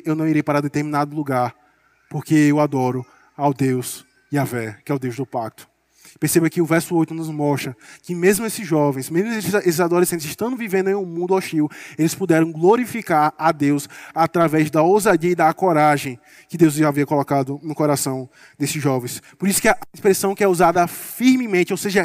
eu 0.06 0.16
não 0.16 0.28
irei 0.28 0.42
para 0.42 0.62
determinado 0.62 1.16
lugar, 1.16 1.54
porque 2.10 2.34
eu 2.34 2.60
adoro 2.60 3.06
ao 3.36 3.54
Deus 3.54 4.06
Yahvé, 4.34 4.80
que 4.86 4.92
é 4.92 4.96
o 4.96 5.00
Deus 5.00 5.16
do 5.16 5.26
pacto". 5.26 5.70
Perceba 6.20 6.50
que 6.50 6.62
o 6.62 6.66
verso 6.66 6.96
8 6.96 7.14
nos 7.14 7.30
mostra 7.30 7.78
que 8.02 8.14
mesmo 8.14 8.46
esses 8.46 8.68
jovens, 8.68 9.10
mesmo 9.10 9.32
esses 9.32 9.80
adolescentes 9.80 10.26
estando 10.26 10.58
vivendo 10.58 10.90
em 10.90 10.96
um 10.96 11.06
mundo 11.06 11.34
hostil, 11.34 11.70
eles 11.98 12.14
puderam 12.14 12.52
glorificar 12.52 13.34
a 13.38 13.54
Deus 13.54 13.88
através 14.14 14.70
da 14.70 14.82
ousadia 14.82 15.32
e 15.32 15.36
da 15.36 15.54
coragem 15.54 16.20
que 16.50 16.58
Deus 16.58 16.74
já 16.74 16.90
havia 16.90 17.06
colocado 17.06 17.58
no 17.64 17.74
coração 17.74 18.30
desses 18.58 18.82
jovens. 18.82 19.22
Por 19.38 19.48
isso 19.48 19.62
que 19.62 19.70
a 19.70 19.78
expressão 19.94 20.36
que 20.36 20.44
é 20.44 20.48
usada 20.48 20.86
firmemente, 20.88 21.72
ou 21.72 21.78
seja, 21.78 22.04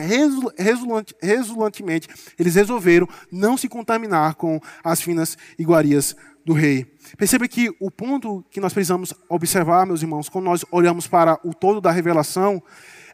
resultantemente, 1.20 2.08
eles 2.38 2.54
resolveram 2.54 3.08
não 3.32 3.56
se 3.56 3.68
contaminar 3.68 4.36
com 4.36 4.60
as 4.84 5.00
finas 5.00 5.36
iguarias 5.58 6.14
do 6.44 6.52
rei. 6.52 6.86
Perceba 7.16 7.48
que 7.48 7.74
o 7.80 7.90
ponto 7.90 8.44
que 8.50 8.60
nós 8.60 8.72
precisamos 8.72 9.14
observar, 9.28 9.86
meus 9.86 10.02
irmãos, 10.02 10.28
quando 10.28 10.44
nós 10.44 10.64
olhamos 10.70 11.06
para 11.06 11.38
o 11.42 11.54
todo 11.54 11.80
da 11.80 11.90
revelação, 11.90 12.62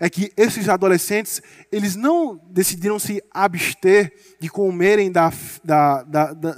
é 0.01 0.09
que 0.09 0.33
esses 0.35 0.69
adolescentes, 0.69 1.43
eles 1.71 1.95
não 1.95 2.41
decidiram 2.51 2.99
se 2.99 3.23
abster 3.31 4.13
de 4.41 4.49
comerem 4.49 5.13
da, 5.13 5.31
da, 5.63 6.03
da, 6.03 6.57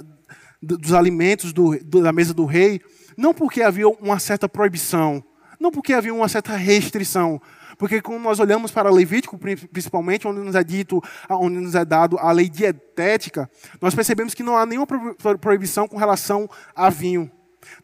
dos 0.61 0.93
alimentos 0.93 1.51
do, 1.51 1.77
da 1.83 2.13
mesa 2.13 2.33
do 2.33 2.45
rei, 2.45 2.81
não 3.17 3.33
porque 3.33 3.61
havia 3.61 3.87
uma 3.87 4.17
certa 4.17 4.47
proibição, 4.47 5.21
não 5.59 5.69
porque 5.69 5.93
havia 5.93 6.13
uma 6.13 6.29
certa 6.29 6.55
restrição, 6.55 7.41
porque 7.77 8.01
quando 8.01 8.21
nós 8.21 8.39
olhamos 8.39 8.71
para 8.71 8.89
Levítico, 8.89 9.37
principalmente, 9.37 10.27
onde 10.27 10.39
nos 10.39 10.55
é 10.55 10.63
dito, 10.63 11.01
onde 11.29 11.59
nos 11.59 11.75
é 11.75 11.83
dado 11.83 12.17
a 12.17 12.31
lei 12.31 12.47
dietética, 12.47 13.49
nós 13.81 13.93
percebemos 13.93 14.33
que 14.33 14.43
não 14.43 14.55
há 14.55 14.65
nenhuma 14.65 14.87
proibição 15.41 15.87
com 15.87 15.97
relação 15.97 16.49
a 16.75 16.89
vinho. 16.89 17.29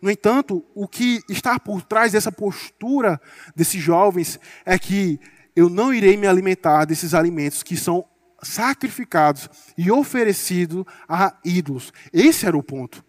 No 0.01 0.11
entanto, 0.11 0.63
o 0.75 0.87
que 0.87 1.21
está 1.29 1.59
por 1.59 1.81
trás 1.81 2.11
dessa 2.11 2.31
postura 2.31 3.19
desses 3.55 3.81
jovens 3.81 4.39
é 4.65 4.77
que 4.77 5.19
eu 5.59 5.69
não 5.69 5.93
irei 5.93 6.15
me 6.15 6.25
alimentar 6.25 6.85
desses 6.85 7.13
alimentos 7.13 7.63
que 7.63 7.75
são 7.75 8.05
sacrificados 8.41 9.49
e 9.77 9.91
oferecidos 9.91 10.85
a 11.07 11.35
ídolos. 11.43 11.91
Esse 12.13 12.45
era 12.45 12.57
o 12.57 12.63
ponto. 12.63 13.03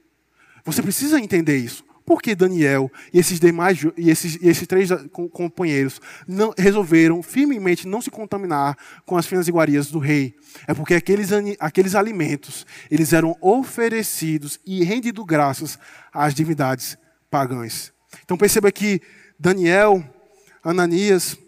Você 0.64 0.82
precisa 0.82 1.20
entender 1.20 1.58
isso. 1.58 1.84
Por 2.04 2.20
que 2.20 2.34
Daniel 2.34 2.90
e 3.14 3.20
esses 3.20 3.38
demais 3.38 3.78
e 3.96 4.10
esses, 4.10 4.34
e 4.42 4.48
esses 4.48 4.66
três 4.66 4.90
companheiros 5.32 6.00
não, 6.26 6.52
resolveram 6.58 7.22
firmemente 7.22 7.86
não 7.86 8.02
se 8.02 8.10
contaminar 8.10 8.76
com 9.06 9.16
as 9.16 9.26
finas 9.26 9.46
iguarias 9.46 9.92
do 9.92 10.00
rei? 10.00 10.34
É 10.66 10.74
porque 10.74 10.94
aqueles, 10.94 11.30
aqueles 11.60 11.94
alimentos 11.94 12.66
eles 12.90 13.12
eram 13.12 13.36
oferecidos 13.40 14.58
e 14.66 14.82
rendidos 14.82 15.24
graças 15.24 15.78
às 16.12 16.34
divindades 16.34 16.98
pagãs. 17.30 17.92
Então 18.24 18.36
perceba 18.36 18.72
que 18.72 19.00
Daniel, 19.38 20.02
Ananias, 20.64 21.38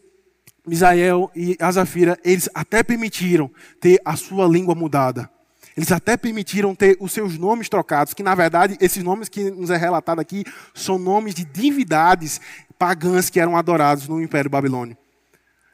Misael 0.66 1.31
e 1.35 1.57
Azafira, 1.61 2.18
eles 2.25 2.48
até 2.55 2.83
permitiram 2.83 3.51
ter 3.81 4.01
a 4.05 4.16
sua 4.16 4.46
língua 4.46 4.75
mudada. 4.75 5.29
Eles 5.77 5.90
até 5.90 6.16
permitiram 6.16 6.75
ter 6.75 6.96
os 7.01 7.12
seus 7.12 7.38
nomes 7.38 7.68
trocados, 7.68 8.14
que 8.14 8.22
na 8.22 8.35
verdade 8.35 8.77
esses 8.81 9.03
nomes 9.03 9.29
que 9.29 9.51
nos 9.51 9.70
é 9.70 9.77
relatado 9.77 10.20
aqui 10.20 10.44
são 10.75 10.98
nomes 10.98 11.35
de 11.35 11.44
divindades 11.44 12.40
pagãs 12.79 13.31
que 13.31 13.40
eram 13.40 13.57
adorados 13.57 14.07
no 14.07 14.20
Império 14.20 14.51
Babilônio. 14.51 14.96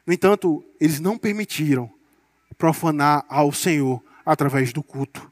No 0.07 0.13
entanto, 0.13 0.63
eles 0.79 0.99
não 0.99 1.17
permitiram 1.17 1.89
profanar 2.57 3.25
ao 3.29 3.51
Senhor 3.51 4.01
através 4.25 4.73
do 4.73 4.81
culto. 4.81 5.31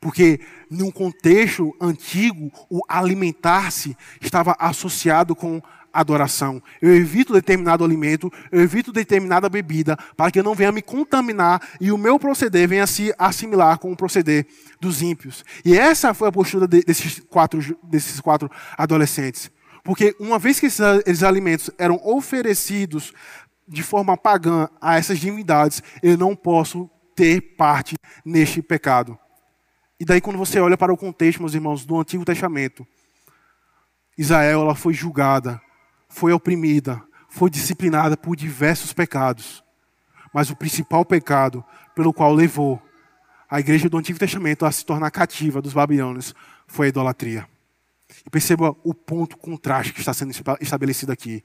Porque, 0.00 0.40
num 0.70 0.90
contexto 0.90 1.76
antigo, 1.80 2.50
o 2.70 2.80
alimentar-se 2.88 3.96
estava 4.20 4.56
associado 4.58 5.36
com 5.36 5.62
adoração. 5.92 6.62
Eu 6.80 6.94
evito 6.94 7.32
determinado 7.32 7.84
alimento, 7.84 8.32
eu 8.50 8.60
evito 8.60 8.92
determinada 8.92 9.48
bebida, 9.48 9.96
para 10.16 10.30
que 10.30 10.38
eu 10.38 10.44
não 10.44 10.54
venha 10.54 10.72
me 10.72 10.82
contaminar 10.82 11.60
e 11.80 11.92
o 11.92 11.98
meu 11.98 12.18
proceder 12.18 12.68
venha 12.68 12.86
se 12.86 13.14
assimilar 13.18 13.78
com 13.78 13.92
o 13.92 13.96
proceder 13.96 14.46
dos 14.80 15.02
ímpios. 15.02 15.44
E 15.64 15.76
essa 15.76 16.14
foi 16.14 16.28
a 16.28 16.32
postura 16.32 16.66
desses 16.66 17.20
quatro, 17.20 17.60
desses 17.82 18.20
quatro 18.20 18.50
adolescentes. 18.76 19.50
Porque 19.82 20.14
uma 20.20 20.38
vez 20.38 20.60
que 20.60 20.66
esses, 20.66 21.22
alimentos 21.22 21.70
eram 21.78 22.00
oferecidos 22.04 23.12
de 23.66 23.82
forma 23.82 24.16
pagã 24.16 24.68
a 24.80 24.96
essas 24.96 25.18
divindades, 25.18 25.82
eu 26.02 26.18
não 26.18 26.34
posso 26.34 26.90
ter 27.14 27.40
parte 27.56 27.96
neste 28.24 28.60
pecado. 28.60 29.18
E 29.98 30.04
daí, 30.04 30.20
quando 30.20 30.38
você 30.38 30.58
olha 30.58 30.76
para 30.76 30.92
o 30.92 30.96
contexto, 30.96 31.40
meus 31.40 31.54
irmãos, 31.54 31.84
do 31.84 32.00
Antigo 32.00 32.24
Testamento, 32.24 32.86
Israel 34.16 34.62
ela 34.62 34.74
foi 34.74 34.92
julgada 34.92 35.60
foi 36.10 36.32
oprimida, 36.32 37.02
foi 37.30 37.48
disciplinada 37.48 38.16
por 38.16 38.36
diversos 38.36 38.92
pecados. 38.92 39.64
Mas 40.34 40.50
o 40.50 40.56
principal 40.56 41.04
pecado 41.04 41.64
pelo 41.94 42.12
qual 42.12 42.34
levou 42.34 42.82
a 43.48 43.58
igreja 43.58 43.88
do 43.88 43.96
Antigo 43.96 44.18
Testamento 44.18 44.66
a 44.66 44.70
se 44.70 44.84
tornar 44.84 45.10
cativa 45.10 45.62
dos 45.62 45.72
babilônios 45.72 46.34
foi 46.66 46.86
a 46.86 46.88
idolatria. 46.90 47.48
E 48.26 48.30
perceba 48.30 48.76
o 48.84 48.92
ponto 48.92 49.36
contraste 49.36 49.92
que 49.92 50.00
está 50.00 50.12
sendo 50.12 50.32
estabelecido 50.60 51.10
aqui. 51.10 51.42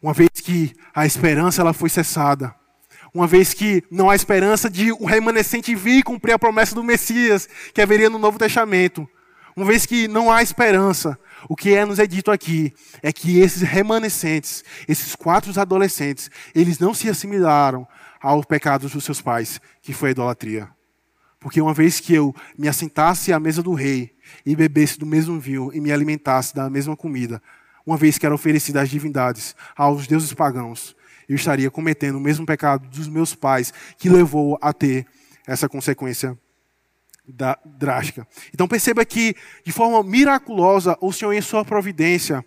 Uma 0.00 0.12
vez 0.12 0.30
que 0.30 0.72
a 0.94 1.04
esperança 1.06 1.62
ela 1.62 1.72
foi 1.72 1.88
cessada, 1.88 2.54
uma 3.14 3.26
vez 3.26 3.52
que 3.52 3.84
não 3.90 4.08
há 4.08 4.14
esperança 4.14 4.70
de 4.70 4.90
o 4.92 5.04
remanescente 5.04 5.74
vir 5.74 6.02
cumprir 6.02 6.32
a 6.32 6.38
promessa 6.38 6.74
do 6.74 6.82
Messias 6.82 7.48
que 7.74 7.80
haveria 7.82 8.08
no 8.08 8.18
Novo 8.18 8.38
Testamento, 8.38 9.08
uma 9.56 9.66
vez 9.66 9.84
que 9.84 10.08
não 10.08 10.30
há 10.30 10.42
esperança, 10.42 11.18
o 11.48 11.54
que 11.54 11.74
é 11.74 11.84
nos 11.84 11.98
é 11.98 12.06
dito 12.06 12.30
aqui 12.30 12.72
é 13.02 13.12
que 13.12 13.40
esses 13.40 13.62
remanescentes, 13.62 14.64
esses 14.88 15.14
quatro 15.14 15.58
adolescentes, 15.60 16.30
eles 16.54 16.78
não 16.78 16.94
se 16.94 17.08
assimilaram 17.08 17.86
aos 18.20 18.46
pecados 18.46 18.92
dos 18.92 19.04
seus 19.04 19.20
pais, 19.20 19.60
que 19.82 19.92
foi 19.92 20.10
a 20.10 20.12
idolatria. 20.12 20.68
Porque 21.38 21.60
uma 21.60 21.74
vez 21.74 21.98
que 21.98 22.14
eu 22.14 22.34
me 22.56 22.68
assentasse 22.68 23.32
à 23.32 23.40
mesa 23.40 23.62
do 23.62 23.74
rei 23.74 24.14
e 24.46 24.54
bebesse 24.54 24.98
do 24.98 25.04
mesmo 25.04 25.38
vinho 25.40 25.70
e 25.74 25.80
me 25.80 25.92
alimentasse 25.92 26.54
da 26.54 26.70
mesma 26.70 26.96
comida, 26.96 27.42
uma 27.84 27.96
vez 27.96 28.16
que 28.16 28.24
era 28.24 28.34
oferecida 28.34 28.80
às 28.80 28.88
divindades, 28.88 29.56
aos 29.76 30.06
deuses 30.06 30.32
pagãos, 30.32 30.94
eu 31.28 31.34
estaria 31.34 31.70
cometendo 31.70 32.16
o 32.16 32.20
mesmo 32.20 32.46
pecado 32.46 32.88
dos 32.88 33.08
meus 33.08 33.34
pais, 33.34 33.72
que 33.98 34.08
levou 34.08 34.56
a 34.62 34.72
ter 34.72 35.06
essa 35.46 35.68
consequência 35.68 36.38
da, 37.26 37.58
drástica. 37.64 38.26
Então 38.52 38.68
perceba 38.68 39.04
que, 39.04 39.34
de 39.64 39.72
forma 39.72 40.02
miraculosa, 40.02 40.96
o 41.00 41.12
Senhor, 41.12 41.32
em 41.32 41.40
sua 41.40 41.64
providência, 41.64 42.44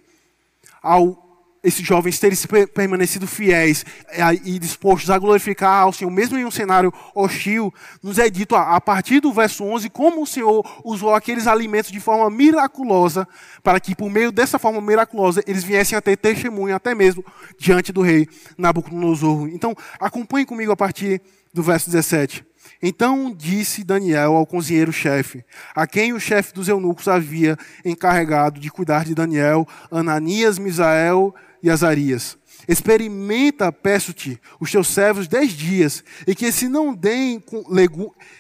ao 0.81 1.25
esses 1.65 1.85
jovens 1.85 2.19
terem 2.19 2.37
permanecido 2.67 3.25
fiéis 3.25 3.83
é, 4.09 4.21
e 4.43 4.59
dispostos 4.59 5.09
a 5.09 5.17
glorificar 5.17 5.81
ao 5.81 5.91
Senhor, 5.91 6.11
mesmo 6.11 6.37
em 6.37 6.45
um 6.45 6.51
cenário 6.51 6.93
hostil, 7.15 7.73
nos 8.03 8.19
é 8.19 8.29
dito 8.29 8.55
a 8.55 8.79
partir 8.79 9.19
do 9.19 9.33
verso 9.33 9.63
11 9.63 9.89
como 9.89 10.21
o 10.21 10.27
Senhor 10.27 10.63
usou 10.83 11.15
aqueles 11.15 11.47
alimentos 11.47 11.91
de 11.91 11.99
forma 11.99 12.29
miraculosa, 12.29 13.27
para 13.63 13.79
que 13.79 13.95
por 13.95 14.11
meio 14.11 14.31
dessa 14.31 14.59
forma 14.59 14.79
miraculosa 14.79 15.43
eles 15.47 15.63
viessem 15.63 15.97
a 15.97 16.01
ter 16.01 16.15
testemunho 16.15 16.75
até 16.75 16.93
mesmo 16.93 17.25
diante 17.57 17.91
do 17.91 18.03
rei 18.03 18.27
Nabucodonosor. 18.55 19.47
Então, 19.47 19.75
acompanhe 19.99 20.45
comigo 20.45 20.71
a 20.71 20.77
partir 20.77 21.19
do 21.51 21.63
verso 21.63 21.89
17. 21.89 22.45
Então 22.81 23.33
disse 23.35 23.83
Daniel 23.83 24.35
ao 24.35 24.45
cozinheiro-chefe, 24.45 25.43
a 25.75 25.87
quem 25.87 26.13
o 26.13 26.19
chefe 26.19 26.53
dos 26.53 26.67
eunucos 26.67 27.07
havia 27.07 27.57
encarregado 27.83 28.59
de 28.59 28.69
cuidar 28.69 29.05
de 29.05 29.15
Daniel, 29.15 29.67
Ananias, 29.91 30.59
Misael 30.59 31.33
e 31.61 31.69
Azarias. 31.69 32.37
Experimenta, 32.67 33.71
peço-te, 33.71 34.39
os 34.59 34.71
teus 34.71 34.87
servos 34.87 35.27
dez 35.27 35.51
dias, 35.51 36.03
e 36.25 36.33
que 36.33 36.51
se 36.51 36.67
não 36.67 36.93
deem 36.93 37.43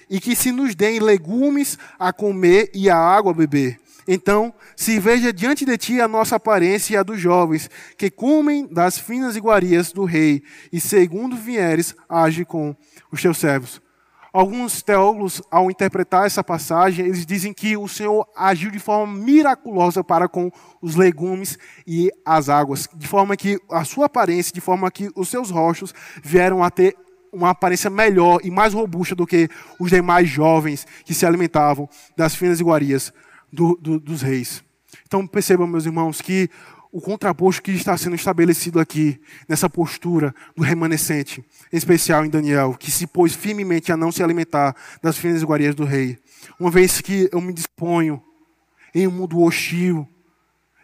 e 0.09 0.19
que 0.19 0.35
se 0.35 0.51
nos 0.51 0.73
deem 0.73 0.99
legumes 0.99 1.77
a 1.99 2.11
comer 2.11 2.71
e 2.73 2.89
a 2.89 2.97
água 2.97 3.31
a 3.31 3.35
beber. 3.35 3.79
Então, 4.07 4.53
se 4.75 4.99
veja 4.99 5.33
diante 5.33 5.65
de 5.65 5.77
ti 5.77 5.99
a 5.99 6.07
nossa 6.07 6.35
aparência 6.35 6.93
e 6.93 6.97
a 6.97 7.03
dos 7.03 7.19
jovens, 7.19 7.69
que 7.97 8.11
comem 8.11 8.67
das 8.71 8.99
finas 8.99 9.35
iguarias 9.35 9.91
do 9.91 10.05
rei, 10.05 10.43
e 10.71 10.79
segundo 10.79 11.35
vieres, 11.35 11.95
age 12.07 12.45
com 12.45 12.75
os 13.11 13.21
teus 13.21 13.37
servos. 13.37 13.81
Alguns 14.35 14.81
teólogos, 14.81 15.41
ao 15.49 15.71
interpretar 15.71 16.25
essa 16.25 16.43
passagem, 16.43 17.05
eles 17.05 17.25
dizem 17.25 17.53
que 17.53 17.77
o 17.77 17.87
Senhor 17.87 18.27
agiu 18.35 18.69
de 18.69 18.79
forma 18.79 19.15
miraculosa 19.15 20.03
para 20.03 20.27
com 20.27 20.51
os 20.81 20.97
legumes 20.97 21.57
e 21.87 22.11
as 22.25 22.49
águas, 22.49 22.85
de 22.93 23.07
forma 23.07 23.37
que 23.37 23.57
a 23.71 23.85
sua 23.85 24.07
aparência, 24.07 24.53
de 24.53 24.59
forma 24.59 24.91
que 24.91 25.09
os 25.15 25.29
seus 25.29 25.49
rostos 25.49 25.93
vieram 26.21 26.61
a 26.61 26.69
ter 26.69 26.97
uma 27.31 27.51
aparência 27.51 27.89
melhor 27.89 28.41
e 28.43 28.51
mais 28.51 28.73
robusta 28.73 29.15
do 29.15 29.25
que 29.25 29.47
os 29.79 29.89
demais 29.89 30.27
jovens 30.27 30.85
que 31.05 31.13
se 31.13 31.25
alimentavam 31.25 31.87
das 32.17 32.35
finas 32.35 32.59
iguarias 32.59 33.13
do, 33.53 33.79
do, 33.81 34.01
dos 34.01 34.21
reis. 34.21 34.61
Então 35.07 35.25
percebam, 35.25 35.65
meus 35.65 35.85
irmãos, 35.85 36.19
que 36.19 36.49
o 36.95 37.01
contraposto 37.01 37.61
que 37.61 37.71
está 37.71 37.97
sendo 37.97 38.15
estabelecido 38.15 38.79
aqui, 38.79 39.19
nessa 39.49 39.69
postura 39.69 40.33
do 40.55 40.63
remanescente, 40.63 41.43
em 41.73 41.75
especial 41.75 42.23
em 42.23 42.29
Daniel, 42.29 42.73
que 42.79 42.89
se 42.89 43.05
pôs 43.05 43.35
firmemente 43.35 43.91
a 43.91 43.97
não 43.97 44.13
se 44.13 44.23
alimentar 44.23 44.73
das 45.03 45.17
finas 45.17 45.41
iguarias 45.41 45.75
do 45.75 45.83
rei. 45.83 46.17
Uma 46.57 46.71
vez 46.71 47.01
que 47.01 47.27
eu 47.33 47.41
me 47.41 47.51
disponho 47.51 48.23
em 48.93 49.05
um 49.07 49.11
mundo 49.11 49.41
hostil, 49.41 50.07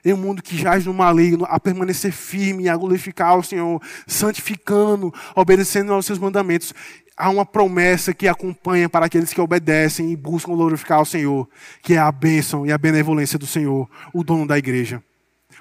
em 0.03 0.11
um 0.11 0.17
mundo 0.17 0.43
que 0.43 0.57
jaz 0.57 0.85
no 0.85 0.93
maligno, 0.93 1.45
a 1.47 1.57
permanecer 1.57 2.11
firme, 2.11 2.67
a 2.67 2.75
glorificar 2.75 3.37
o 3.37 3.43
Senhor, 3.43 3.81
santificando, 4.05 5.13
obedecendo 5.33 5.93
aos 5.93 6.05
seus 6.05 6.19
mandamentos. 6.19 6.73
Há 7.15 7.29
uma 7.29 7.45
promessa 7.45 8.13
que 8.13 8.27
acompanha 8.27 8.89
para 8.89 9.05
aqueles 9.05 9.31
que 9.31 9.39
obedecem 9.39 10.11
e 10.11 10.17
buscam 10.17 10.57
glorificar 10.57 11.01
o 11.01 11.05
Senhor, 11.05 11.47
que 11.81 11.93
é 11.93 11.99
a 11.99 12.11
bênção 12.11 12.65
e 12.65 12.71
a 12.73 12.77
benevolência 12.77 13.39
do 13.39 13.47
Senhor, 13.47 13.89
o 14.13 14.25
dono 14.25 14.45
da 14.45 14.57
igreja. 14.57 15.01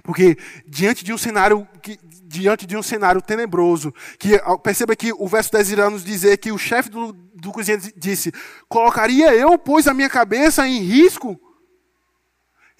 Porque 0.02 0.36
diante 0.66 1.04
de 1.04 1.12
um 1.12 1.18
cenário 1.18 1.66
que, 1.82 1.98
diante 2.24 2.66
de 2.66 2.76
um 2.76 2.82
cenário 2.82 3.20
tenebroso, 3.20 3.92
que 4.18 4.40
perceba 4.62 4.96
que 4.96 5.12
o 5.12 5.26
verso 5.26 5.52
10 5.52 5.70
irá 5.70 5.90
nos 5.90 6.04
dizer 6.04 6.36
que 6.38 6.52
o 6.52 6.58
chefe 6.58 6.88
do, 6.88 7.12
do 7.12 7.52
cozinha 7.52 7.78
disse: 7.96 8.32
"Colocaria 8.68 9.34
eu, 9.34 9.58
pois, 9.58 9.86
a 9.86 9.94
minha 9.94 10.08
cabeça 10.08 10.66
em 10.66 10.80
risco?" 10.80 11.38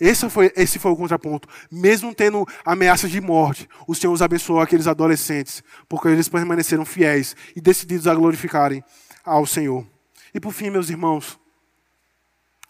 Esse 0.01 0.31
foi, 0.31 0.51
esse 0.57 0.79
foi 0.79 0.91
o 0.91 0.97
contraponto. 0.97 1.47
Mesmo 1.71 2.15
tendo 2.15 2.47
ameaças 2.65 3.11
de 3.11 3.21
morte, 3.21 3.69
o 3.87 3.95
Senhor 3.95 4.13
os 4.15 4.23
abençoou 4.23 4.59
aqueles 4.59 4.87
adolescentes, 4.87 5.63
porque 5.87 6.09
eles 6.09 6.27
permaneceram 6.27 6.87
fiéis 6.87 7.37
e 7.55 7.61
decididos 7.61 8.07
a 8.07 8.15
glorificarem 8.15 8.83
ao 9.23 9.45
Senhor. 9.45 9.87
E 10.33 10.41
por 10.41 10.53
fim, 10.53 10.71
meus 10.71 10.89
irmãos, 10.89 11.39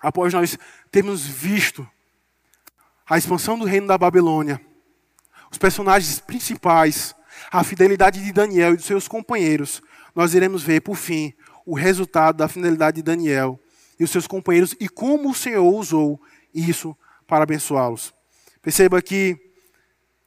após 0.03 0.35
nós 0.35 0.59
termos 0.91 1.25
visto 1.25 1.89
a 3.11 3.19
expansão 3.19 3.59
do 3.59 3.65
reino 3.65 3.89
da 3.89 3.99
Babilônia, 3.99 4.61
os 5.51 5.59
personagens 5.59 6.21
principais, 6.21 7.13
a 7.51 7.65
fidelidade 7.65 8.23
de 8.25 8.33
Daniel 8.33 8.73
e 8.73 8.77
dos 8.77 8.87
seus 8.87 9.09
companheiros, 9.09 9.83
nós 10.15 10.33
iremos 10.33 10.63
ver, 10.63 10.81
por 10.81 10.95
fim, 10.95 11.35
o 11.67 11.75
resultado 11.75 12.37
da 12.37 12.47
fidelidade 12.47 12.97
de 12.97 13.03
Daniel 13.03 13.59
e 13.99 14.05
os 14.05 14.11
seus 14.13 14.29
companheiros 14.29 14.77
e 14.79 14.89
como 14.89 15.31
o 15.31 15.35
Senhor 15.35 15.69
usou 15.75 16.21
isso 16.55 16.97
para 17.27 17.43
abençoá-los. 17.43 18.15
Perceba 18.63 19.03
que, 19.03 19.37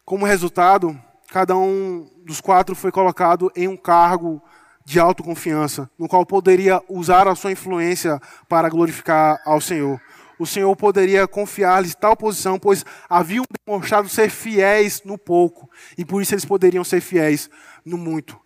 como 0.04 0.26
resultado, 0.26 1.00
cada 1.30 1.56
um 1.56 2.12
dos 2.26 2.41
quatro 2.41 2.76
foi 2.76 2.91
colocado 2.91 3.50
em 3.56 3.69
um 3.69 3.78
cargo 3.78 4.43
de 4.84 5.00
autoconfiança, 5.00 5.89
no 5.98 6.10
qual 6.10 6.26
poderia 6.26 6.82
usar 6.89 7.30
a 7.30 7.36
sua 7.36 7.54
influência 7.54 8.19
para 8.50 8.67
glorificar 8.67 9.41
ao 9.46 9.62
Senhor 9.62 10.02
o 10.43 10.45
Senhor 10.45 10.75
poderia 10.75 11.27
confiar-lhes 11.27 11.95
tal 11.95 12.15
posição, 12.17 12.60
pois 12.60 12.86
haviam 13.10 13.45
demonstrado 13.65 14.10
ser 14.10 14.29
fiéis 14.29 15.01
no 15.03 15.17
pouco, 15.17 15.69
e 15.97 16.03
por 16.03 16.21
isso 16.21 16.34
eles 16.34 16.45
poderiam 16.45 16.84
ser 16.84 16.99
fiéis 16.99 17.49
no 17.86 17.97
muito. 17.97 18.38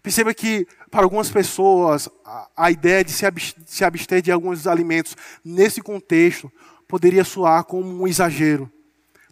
Perceba 0.00 0.32
que, 0.32 0.66
para 0.90 1.02
algumas 1.02 1.28
pessoas, 1.28 2.08
a, 2.56 2.70
ideia 2.70 3.04
de 3.04 3.12
se, 3.12 3.26
abster, 3.26 3.62
se 3.66 3.84
abster 3.84 4.22
de 4.22 4.30
alguns 4.30 4.66
alimentos, 4.66 5.16
nesse 5.44 5.82
contexto, 5.82 6.50
poderia 6.88 7.24
soar 7.24 7.64
como 7.64 8.02
um 8.02 8.06
exagero. 8.06 8.70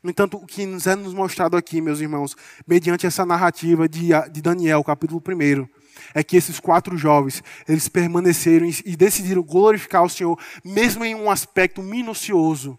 No 0.02 0.11
entanto, 0.11 0.37
o 0.37 0.46
que 0.46 0.66
nos 0.66 0.87
é 0.87 0.94
nos 0.94 1.14
mostrado 1.14 1.57
aqui, 1.57 1.81
meus 1.81 2.00
irmãos, 2.00 2.37
mediante 2.66 3.07
essa 3.07 3.24
narrativa 3.24 3.88
de, 3.88 4.09
de 4.31 4.42
Daniel, 4.42 4.83
capítulo 4.85 5.22
1, 5.26 5.68
é 6.15 6.23
que 6.23 6.37
esses 6.37 6.61
quatro 6.61 6.97
jovens, 6.97 7.43
eles 7.69 7.89
permaneceram 7.89 8.69
e 8.85 8.97
decidiram 8.97 9.43
glorificar 9.43 10.03
o 10.03 10.09
Senhor, 10.09 10.39
mesmo 10.65 11.05
em 11.05 11.15
um 11.15 11.31
aspecto 11.31 11.83
minucioso, 11.83 12.79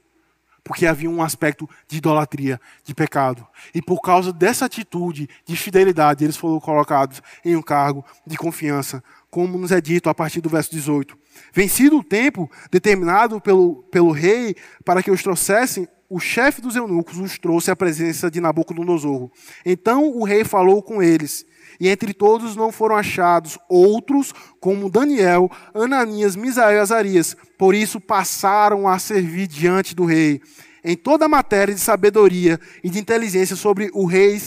porque 0.63 0.85
havia 0.85 1.09
um 1.09 1.21
aspecto 1.21 1.67
de 1.87 1.97
idolatria, 1.97 2.59
de 2.83 2.93
pecado. 2.93 3.45
E 3.73 3.81
por 3.81 4.01
causa 4.01 4.31
dessa 4.31 4.65
atitude 4.65 5.27
de 5.45 5.55
fidelidade, 5.55 6.23
eles 6.23 6.37
foram 6.37 6.59
colocados 6.59 7.21
em 7.43 7.55
um 7.55 7.61
cargo 7.61 8.05
de 8.25 8.37
confiança, 8.37 9.03
como 9.31 9.57
nos 9.57 9.71
é 9.71 9.81
dito 9.81 10.09
a 10.09 10.15
partir 10.15 10.41
do 10.41 10.49
verso 10.49 10.71
18. 10.71 11.17
Vencido 11.53 11.97
o 11.97 12.03
tempo 12.03 12.49
determinado 12.71 13.39
pelo, 13.41 13.83
pelo 13.83 14.11
rei 14.11 14.55
para 14.83 15.01
que 15.01 15.11
os 15.11 15.23
trouxessem, 15.23 15.87
o 16.09 16.19
chefe 16.19 16.61
dos 16.61 16.75
eunucos 16.75 17.17
os 17.17 17.37
trouxe 17.37 17.69
à 17.69 17.75
presença 17.75 18.31
de 18.31 18.41
Nabucodonosor. 18.41 19.29
Então 19.65 20.09
o 20.09 20.23
rei 20.23 20.43
falou 20.43 20.81
com 20.81 21.01
eles 21.01 21.45
e 21.79 21.87
entre 21.87 22.13
todos 22.13 22.55
não 22.55 22.71
foram 22.71 22.95
achados 22.95 23.57
outros 23.69 24.33
como 24.59 24.89
Daniel, 24.89 25.49
Ananias, 25.73 26.35
Misael 26.35 26.77
e 26.77 26.79
Azarias. 26.79 27.35
Por 27.57 27.73
isso 27.73 28.01
passaram 28.01 28.87
a 28.87 28.99
servir 28.99 29.47
diante 29.47 29.95
do 29.95 30.05
rei. 30.05 30.41
Em 30.83 30.95
toda 30.95 31.25
a 31.25 31.29
matéria 31.29 31.73
de 31.73 31.79
sabedoria 31.79 32.59
e 32.83 32.89
de 32.89 32.99
inteligência 32.99 33.55
sobre 33.55 33.89
o 33.93 34.05
rei 34.05 34.41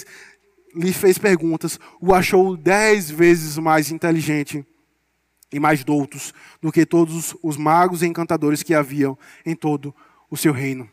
lhe 0.74 0.92
fez 0.92 1.18
perguntas, 1.18 1.78
o 2.00 2.14
achou 2.14 2.56
dez 2.56 3.10
vezes 3.10 3.58
mais 3.58 3.90
inteligente 3.90 4.64
e 5.52 5.60
mais 5.60 5.84
doutos 5.84 6.32
do 6.62 6.72
que 6.72 6.86
todos 6.86 7.36
os 7.42 7.56
magos 7.56 8.02
e 8.02 8.06
encantadores 8.06 8.62
que 8.62 8.74
haviam 8.74 9.18
em 9.44 9.54
todo 9.54 9.94
o 10.30 10.36
seu 10.36 10.52
reino. 10.52 10.88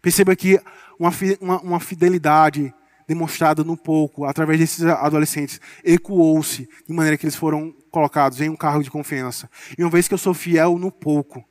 Perceba 0.00 0.36
que 0.36 0.60
uma, 0.98 1.12
uma, 1.40 1.60
uma 1.60 1.80
fidelidade 1.80 2.72
demonstrada 3.06 3.62
no 3.62 3.76
pouco, 3.76 4.24
através 4.24 4.58
desses 4.58 4.84
adolescentes, 4.84 5.60
ecoou-se 5.84 6.68
de 6.86 6.92
maneira 6.92 7.16
que 7.16 7.24
eles 7.24 7.36
foram 7.36 7.74
colocados 7.90 8.40
em 8.40 8.48
um 8.48 8.56
cargo 8.56 8.82
de 8.82 8.90
confiança. 8.90 9.50
E 9.76 9.82
uma 9.82 9.90
vez 9.90 10.08
que 10.08 10.14
eu 10.14 10.18
sou 10.18 10.34
fiel 10.34 10.78
no 10.78 10.90
pouco, 10.90 11.44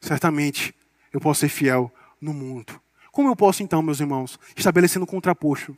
certamente 0.00 0.74
eu 1.12 1.20
posso 1.20 1.40
ser 1.40 1.48
fiel 1.48 1.92
no 2.20 2.34
muito. 2.34 2.80
Como 3.12 3.28
eu 3.28 3.36
posso, 3.36 3.62
então, 3.62 3.80
meus 3.80 4.00
irmãos, 4.00 4.38
estabelecendo 4.56 5.04
um 5.04 5.06
contraposto? 5.06 5.76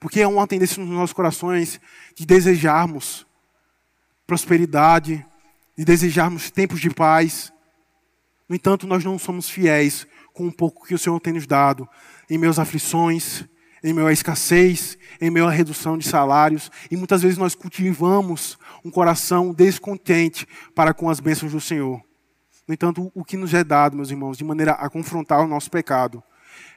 Porque 0.00 0.20
é 0.20 0.26
uma 0.26 0.46
tendência 0.46 0.82
nos 0.82 0.90
nossos 0.90 1.12
corações 1.12 1.80
de 2.14 2.24
desejarmos 2.24 3.26
prosperidade, 4.26 5.24
de 5.76 5.84
desejarmos 5.84 6.50
tempos 6.50 6.80
de 6.80 6.88
paz. 6.88 7.52
No 8.48 8.56
entanto, 8.56 8.86
nós 8.86 9.04
não 9.04 9.18
somos 9.18 9.48
fiéis 9.48 10.06
com 10.32 10.48
o 10.48 10.52
pouco 10.52 10.86
que 10.86 10.94
o 10.94 10.98
Senhor 10.98 11.20
tem 11.20 11.34
nos 11.34 11.46
dado 11.46 11.88
em 12.30 12.38
meus 12.38 12.58
aflições, 12.58 13.44
em 13.82 13.92
meio 13.92 14.06
à 14.06 14.12
escassez, 14.12 14.96
em 15.20 15.30
meio 15.30 15.46
à 15.46 15.50
redução 15.50 15.98
de 15.98 16.06
salários, 16.06 16.70
e 16.90 16.96
muitas 16.96 17.22
vezes 17.22 17.38
nós 17.38 17.54
cultivamos 17.54 18.58
um 18.84 18.90
coração 18.90 19.52
descontente 19.52 20.46
para 20.74 20.94
com 20.94 21.08
as 21.08 21.20
bênçãos 21.20 21.52
do 21.52 21.60
Senhor. 21.60 22.00
No 22.66 22.74
entanto, 22.74 23.10
o 23.14 23.24
que 23.24 23.36
nos 23.36 23.52
é 23.54 23.64
dado, 23.64 23.96
meus 23.96 24.10
irmãos, 24.10 24.38
de 24.38 24.44
maneira 24.44 24.72
a 24.72 24.88
confrontar 24.88 25.40
o 25.40 25.48
nosso 25.48 25.70
pecado, 25.70 26.22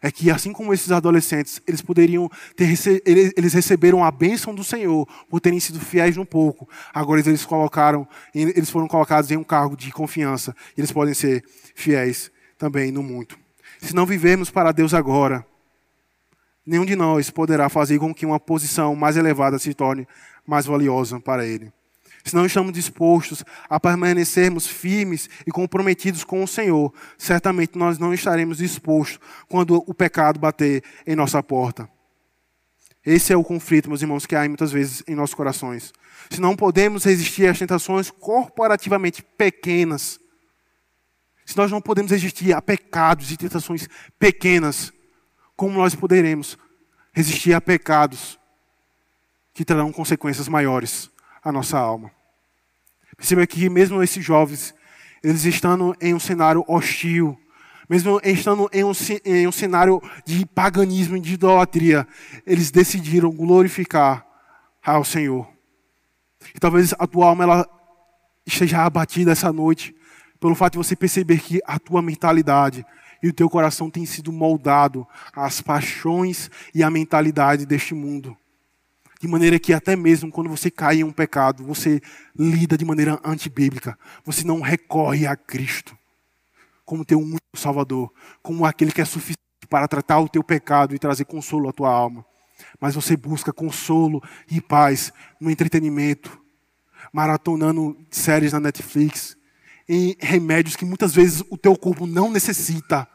é 0.02 0.12
que 0.12 0.32
assim 0.32 0.52
como 0.52 0.74
esses 0.74 0.92
adolescentes, 0.92 1.62
eles 1.68 1.82
poderiam 1.82 2.30
ter 2.56 2.74
eles 3.06 3.54
receberam 3.54 4.04
a 4.04 4.12
bênção 4.12 4.54
do 4.54 4.64
Senhor 4.64 5.08
por 5.30 5.40
terem 5.40 5.60
sido 5.60 5.80
fiéis 5.80 6.16
no 6.16 6.26
pouco. 6.26 6.68
Agora 6.94 7.20
eles 7.20 7.46
colocaram, 7.46 8.08
eles 8.34 8.70
foram 8.70 8.88
colocados 8.88 9.32
em 9.32 9.38
um 9.38 9.44
cargo 9.44 9.76
de 9.76 9.92
confiança, 9.92 10.56
e 10.76 10.82
eles 10.82 10.92
podem 10.92 11.14
ser 11.14 11.44
fiéis 11.76 12.32
também 12.58 12.92
no 12.92 13.04
muito. 13.04 13.38
Se 13.82 13.94
não 13.94 14.06
vivemos 14.06 14.50
para 14.50 14.72
Deus 14.72 14.94
agora, 14.94 15.46
nenhum 16.66 16.86
de 16.86 16.96
nós 16.96 17.30
poderá 17.30 17.70
fazer 17.70 18.00
com 18.00 18.14
que 18.14 18.26
uma 18.26 18.40
posição 18.40 18.96
mais 18.96 19.18
elevada 19.18 19.60
se 19.60 19.74
torne 19.74 20.08
mais 20.46 20.66
valiosa 20.66 21.20
para 21.20 21.46
Ele. 21.46 21.72
Se 22.24 22.36
não 22.36 22.46
estamos 22.46 22.74
dispostos 22.74 23.44
a 23.70 23.80
permanecermos 23.80 24.66
firmes 24.66 25.30
e 25.46 25.52
comprometidos 25.52 26.24
com 26.24 26.44
o 26.44 26.48
Senhor, 26.48 26.92
certamente 27.20 27.78
nós 27.78 28.00
não 28.00 28.14
estaremos 28.14 28.58
dispostos 28.58 29.20
quando 29.48 29.84
o 29.86 29.94
pecado 29.94 30.40
bater 30.40 30.84
em 31.06 31.16
nossa 31.16 31.44
porta. 31.44 31.88
Esse 33.06 33.32
é 33.32 33.38
o 33.38 33.44
conflito, 33.44 33.88
meus 33.88 34.02
irmãos, 34.02 34.26
que 34.26 34.36
há 34.36 34.48
muitas 34.48 34.72
vezes 34.72 35.04
em 35.08 35.14
nossos 35.14 35.36
corações. 35.36 35.94
Se 36.32 36.42
não 36.42 36.56
podemos 36.56 37.04
resistir 37.04 37.48
às 37.48 37.60
tentações 37.60 38.10
corporativamente 38.10 39.22
pequenas, 39.22 40.20
se 41.46 41.56
nós 41.56 41.70
não 41.70 41.80
podemos 41.80 42.12
resistir 42.12 42.54
a 42.54 42.62
pecados 42.62 43.32
e 43.32 43.38
tentações 43.38 43.88
pequenas, 44.18 44.92
como 45.56 45.78
nós 45.78 45.94
poderemos 45.94 46.58
resistir 47.16 47.54
a 47.54 47.62
pecados 47.62 48.38
que 49.54 49.64
trarão 49.64 49.92
consequências 49.92 50.50
maiores 50.50 51.10
à 51.42 51.52
nossa 51.52 51.80
alma? 51.80 52.12
Perceba 53.16 53.48
que 53.48 53.70
mesmo 53.70 54.04
esses 54.04 54.24
jovens, 54.24 54.76
eles 55.24 55.46
estando 55.46 55.96
em 56.02 56.14
um 56.14 56.20
cenário 56.20 56.66
hostil, 56.68 57.40
mesmo 57.90 58.20
estando 58.22 58.70
em 58.74 58.84
um, 58.84 58.92
em 59.24 59.48
um 59.48 59.52
cenário 59.52 60.02
de 60.26 60.46
paganismo 60.46 61.16
e 61.16 61.22
de 61.22 61.36
idolatria, 61.36 62.06
eles 62.46 62.70
decidiram 62.70 63.32
glorificar 63.32 64.26
ao 64.84 65.06
Senhor. 65.06 65.48
E 66.54 66.60
talvez 66.60 66.94
a 67.00 67.08
tua 67.08 67.28
alma 67.28 67.46
ela 67.46 67.70
esteja 68.46 68.84
abatida 68.84 69.32
essa 69.32 69.54
noite 69.54 69.96
pelo 70.40 70.54
fato 70.54 70.74
de 70.74 70.78
você 70.80 70.96
perceber 70.96 71.40
que 71.40 71.62
a 71.66 71.80
tua 71.80 72.02
mentalidade 72.02 72.86
e 73.26 73.30
o 73.30 73.34
teu 73.34 73.50
coração 73.50 73.90
tem 73.90 74.06
sido 74.06 74.32
moldado 74.32 75.08
às 75.34 75.60
paixões 75.60 76.52
e 76.76 76.84
à 76.84 76.92
mentalidade 76.92 77.66
deste 77.66 77.96
mundo. 77.96 78.38
De 79.20 79.28
maneira 79.28 79.58
que 79.58 79.74
até 79.74 79.96
mesmo 79.96 80.32
quando 80.32 80.48
você 80.48 80.70
cai 80.70 80.98
em 80.98 81.04
um 81.04 81.12
pecado, 81.12 81.64
você 81.64 82.00
lida 82.38 82.78
de 82.78 82.86
maneira 82.86 83.20
antibíblica. 83.26 83.98
Você 84.24 84.44
não 84.44 84.62
recorre 84.62 85.26
a 85.26 85.36
Cristo 85.36 85.98
como 86.86 87.04
teu 87.04 87.20
único 87.20 87.42
Salvador, 87.56 88.14
como 88.44 88.64
aquele 88.64 88.92
que 88.92 89.02
é 89.02 89.06
suficiente 89.06 89.40
para 89.68 89.88
tratar 89.88 90.20
o 90.20 90.30
teu 90.30 90.44
pecado 90.44 90.94
e 90.94 91.00
trazer 91.00 91.26
consolo 91.26 91.68
à 91.68 91.74
tua 91.74 91.90
alma. 91.90 92.24
Mas 92.80 92.94
você 92.94 93.18
busca 93.18 93.52
consolo 93.52 94.22
e 94.52 94.62
paz 94.62 95.12
no 95.42 95.50
entretenimento, 95.50 96.40
maratonando 97.12 97.98
séries 98.12 98.54
na 98.54 98.60
Netflix, 98.60 99.36
em 99.90 100.16
remédios 100.20 100.76
que 100.76 100.86
muitas 100.86 101.14
vezes 101.16 101.44
o 101.50 101.58
teu 101.58 101.76
corpo 101.76 102.06
não 102.06 102.32
necessita, 102.32 103.08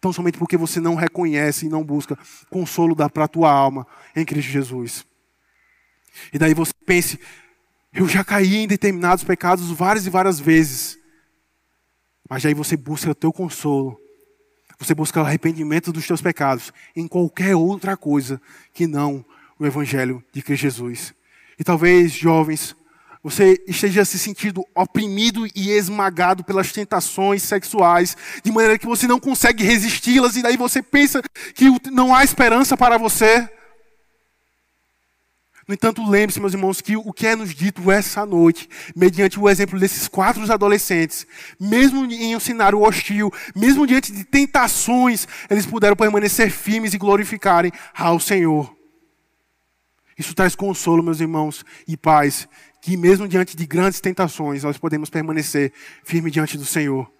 tão 0.00 0.12
somente 0.12 0.38
porque 0.38 0.56
você 0.56 0.80
não 0.80 0.94
reconhece 0.94 1.66
e 1.66 1.68
não 1.68 1.84
busca 1.84 2.18
consolo 2.48 2.96
para 2.96 3.24
a 3.24 3.28
tua 3.28 3.50
alma 3.50 3.86
em 4.16 4.24
Cristo 4.24 4.50
Jesus. 4.50 5.04
E 6.32 6.38
daí 6.38 6.54
você 6.54 6.72
pense, 6.86 7.20
eu 7.92 8.08
já 8.08 8.24
caí 8.24 8.56
em 8.56 8.66
determinados 8.66 9.22
pecados 9.24 9.70
várias 9.70 10.06
e 10.06 10.10
várias 10.10 10.40
vezes. 10.40 10.98
Mas 12.28 12.46
aí 12.46 12.54
você 12.54 12.76
busca 12.76 13.10
o 13.10 13.14
teu 13.14 13.32
consolo. 13.32 14.00
Você 14.78 14.94
busca 14.94 15.20
o 15.20 15.24
arrependimento 15.24 15.92
dos 15.92 16.06
teus 16.06 16.22
pecados 16.22 16.72
em 16.96 17.06
qualquer 17.06 17.54
outra 17.54 17.96
coisa 17.96 18.40
que 18.72 18.86
não 18.86 19.24
o 19.58 19.66
Evangelho 19.66 20.24
de 20.32 20.40
Cristo 20.40 20.62
Jesus. 20.62 21.14
E 21.58 21.64
talvez, 21.64 22.12
jovens, 22.12 22.74
você 23.22 23.62
esteja 23.66 24.04
se 24.04 24.18
sentindo 24.18 24.64
oprimido 24.74 25.46
e 25.54 25.70
esmagado 25.70 26.42
pelas 26.42 26.72
tentações 26.72 27.42
sexuais, 27.42 28.16
de 28.42 28.50
maneira 28.50 28.78
que 28.78 28.86
você 28.86 29.06
não 29.06 29.20
consegue 29.20 29.62
resisti-las, 29.62 30.36
e 30.36 30.42
daí 30.42 30.56
você 30.56 30.82
pensa 30.82 31.22
que 31.54 31.66
não 31.90 32.14
há 32.14 32.24
esperança 32.24 32.76
para 32.76 32.96
você. 32.96 33.48
No 35.68 35.74
entanto, 35.74 36.04
lembre-se, 36.04 36.40
meus 36.40 36.52
irmãos, 36.52 36.80
que 36.80 36.96
o 36.96 37.12
que 37.12 37.26
é 37.28 37.36
nos 37.36 37.54
dito 37.54 37.92
essa 37.92 38.26
noite, 38.26 38.68
mediante 38.96 39.38
o 39.38 39.48
exemplo 39.48 39.78
desses 39.78 40.08
quatro 40.08 40.50
adolescentes, 40.52 41.24
mesmo 41.60 42.10
em 42.10 42.34
um 42.34 42.40
cenário 42.40 42.80
hostil, 42.80 43.32
mesmo 43.54 43.86
diante 43.86 44.10
de 44.10 44.24
tentações, 44.24 45.28
eles 45.48 45.66
puderam 45.66 45.94
permanecer 45.94 46.50
firmes 46.50 46.92
e 46.92 46.98
glorificarem 46.98 47.70
ao 47.94 48.18
Senhor. 48.18 48.74
Isso 50.18 50.34
traz 50.34 50.56
consolo, 50.56 51.04
meus 51.04 51.20
irmãos, 51.20 51.64
e 51.86 51.96
paz, 51.96 52.48
que 52.80 52.96
mesmo 52.96 53.28
diante 53.28 53.56
de 53.56 53.66
grandes 53.66 54.00
tentações, 54.00 54.62
nós 54.62 54.78
podemos 54.78 55.10
permanecer 55.10 55.72
firmes 56.02 56.32
diante 56.32 56.56
do 56.56 56.64
Senhor 56.64 57.10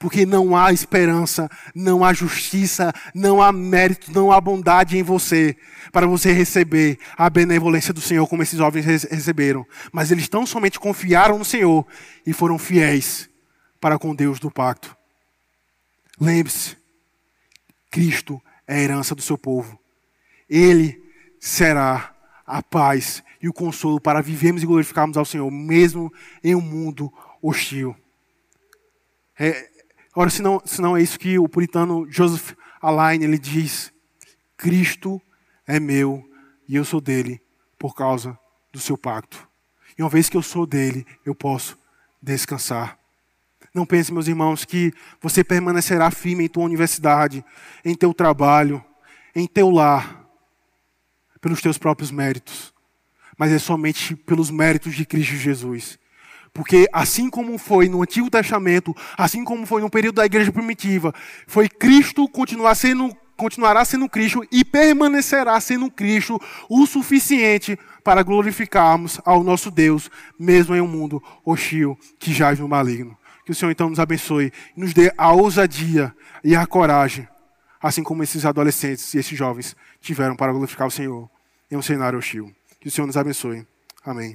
porque 0.00 0.24
não 0.24 0.56
há 0.56 0.72
esperança, 0.72 1.46
não 1.74 2.02
há 2.02 2.14
justiça, 2.14 2.90
não 3.14 3.42
há 3.42 3.52
mérito, 3.52 4.10
não 4.10 4.32
há 4.32 4.40
bondade 4.40 4.96
em 4.96 5.02
você 5.02 5.54
para 5.92 6.06
você 6.06 6.32
receber 6.32 6.98
a 7.18 7.28
benevolência 7.28 7.92
do 7.92 8.00
Senhor 8.00 8.26
como 8.26 8.42
esses 8.42 8.58
jovens 8.58 8.86
receberam. 8.86 9.66
Mas 9.92 10.10
eles 10.10 10.26
tão 10.26 10.46
somente 10.46 10.80
confiaram 10.80 11.38
no 11.38 11.44
Senhor 11.44 11.86
e 12.26 12.32
foram 12.32 12.58
fiéis 12.58 13.28
para 13.78 13.98
com 13.98 14.14
Deus 14.14 14.40
do 14.40 14.50
pacto. 14.50 14.96
Lembre-se, 16.18 16.78
Cristo 17.90 18.40
é 18.66 18.76
a 18.76 18.80
herança 18.80 19.14
do 19.14 19.20
seu 19.20 19.36
povo. 19.36 19.78
Ele 20.48 21.02
será 21.38 22.14
a 22.50 22.62
paz 22.62 23.22
e 23.42 23.48
o 23.48 23.52
consolo 23.52 24.00
para 24.00 24.20
vivermos 24.20 24.62
e 24.62 24.66
glorificarmos 24.66 25.16
ao 25.16 25.24
Senhor, 25.24 25.50
mesmo 25.50 26.12
em 26.42 26.54
um 26.54 26.60
mundo 26.60 27.12
hostil. 27.40 27.96
É, 29.38 29.70
Ora, 30.14 30.28
se 30.28 30.42
não, 30.42 30.60
se 30.64 30.80
não 30.80 30.96
é 30.96 31.02
isso 31.02 31.18
que 31.18 31.38
o 31.38 31.48
puritano 31.48 32.04
Joseph 32.10 32.52
Alain 32.82 33.22
ele 33.22 33.38
diz: 33.38 33.92
Cristo 34.56 35.22
é 35.66 35.78
meu 35.78 36.24
e 36.68 36.74
eu 36.74 36.84
sou 36.84 37.00
dele 37.00 37.40
por 37.78 37.94
causa 37.94 38.36
do 38.72 38.80
seu 38.80 38.98
pacto. 38.98 39.48
E 39.96 40.02
uma 40.02 40.08
vez 40.08 40.28
que 40.28 40.36
eu 40.36 40.42
sou 40.42 40.66
dele, 40.66 41.06
eu 41.24 41.34
posso 41.34 41.78
descansar. 42.20 42.98
Não 43.72 43.86
pense, 43.86 44.12
meus 44.12 44.26
irmãos, 44.26 44.64
que 44.64 44.92
você 45.22 45.44
permanecerá 45.44 46.10
firme 46.10 46.44
em 46.44 46.48
tua 46.48 46.64
universidade, 46.64 47.44
em 47.84 47.94
teu 47.94 48.12
trabalho, 48.12 48.84
em 49.34 49.46
teu 49.46 49.70
lar, 49.70 50.19
pelos 51.40 51.60
teus 51.60 51.78
próprios 51.78 52.10
méritos, 52.10 52.72
mas 53.38 53.50
é 53.52 53.58
somente 53.58 54.14
pelos 54.14 54.50
méritos 54.50 54.94
de 54.94 55.04
Cristo 55.04 55.34
Jesus. 55.34 55.98
Porque 56.52 56.88
assim 56.92 57.30
como 57.30 57.56
foi 57.58 57.88
no 57.88 58.02
Antigo 58.02 58.28
Testamento, 58.28 58.94
assim 59.16 59.44
como 59.44 59.64
foi 59.66 59.80
no 59.80 59.90
período 59.90 60.16
da 60.16 60.26
igreja 60.26 60.52
primitiva, 60.52 61.14
foi 61.46 61.68
Cristo 61.68 62.28
continuar 62.28 62.74
sendo, 62.74 63.16
continuará 63.36 63.84
sendo 63.84 64.08
Cristo 64.08 64.44
e 64.50 64.64
permanecerá 64.64 65.58
sendo 65.60 65.90
Cristo 65.90 66.40
o 66.68 66.86
suficiente 66.86 67.78
para 68.02 68.22
glorificarmos 68.22 69.20
ao 69.24 69.44
nosso 69.44 69.70
Deus, 69.70 70.10
mesmo 70.38 70.74
em 70.74 70.80
um 70.80 70.88
mundo 70.88 71.22
hostil 71.44 71.96
que 72.18 72.32
jaz 72.32 72.58
no 72.58 72.68
maligno. 72.68 73.16
Que 73.44 73.52
o 73.52 73.54
Senhor 73.54 73.70
então 73.70 73.88
nos 73.88 74.00
abençoe 74.00 74.52
e 74.76 74.80
nos 74.80 74.92
dê 74.92 75.12
a 75.16 75.32
ousadia 75.32 76.14
e 76.42 76.56
a 76.56 76.66
coragem, 76.66 77.28
assim 77.80 78.02
como 78.02 78.22
esses 78.22 78.44
adolescentes 78.44 79.14
e 79.14 79.18
esses 79.18 79.36
jovens 79.36 79.76
tiveram 80.00 80.36
para 80.36 80.52
glorificar 80.52 80.86
o 80.86 80.90
Senhor 80.90 81.30
em 81.70 81.76
um 81.76 81.82
cenário 81.82 82.18
hostil. 82.18 82.52
Que 82.80 82.88
o 82.88 82.90
Senhor 82.90 83.06
nos 83.06 83.16
abençoe. 83.16 83.66
Amém. 84.04 84.34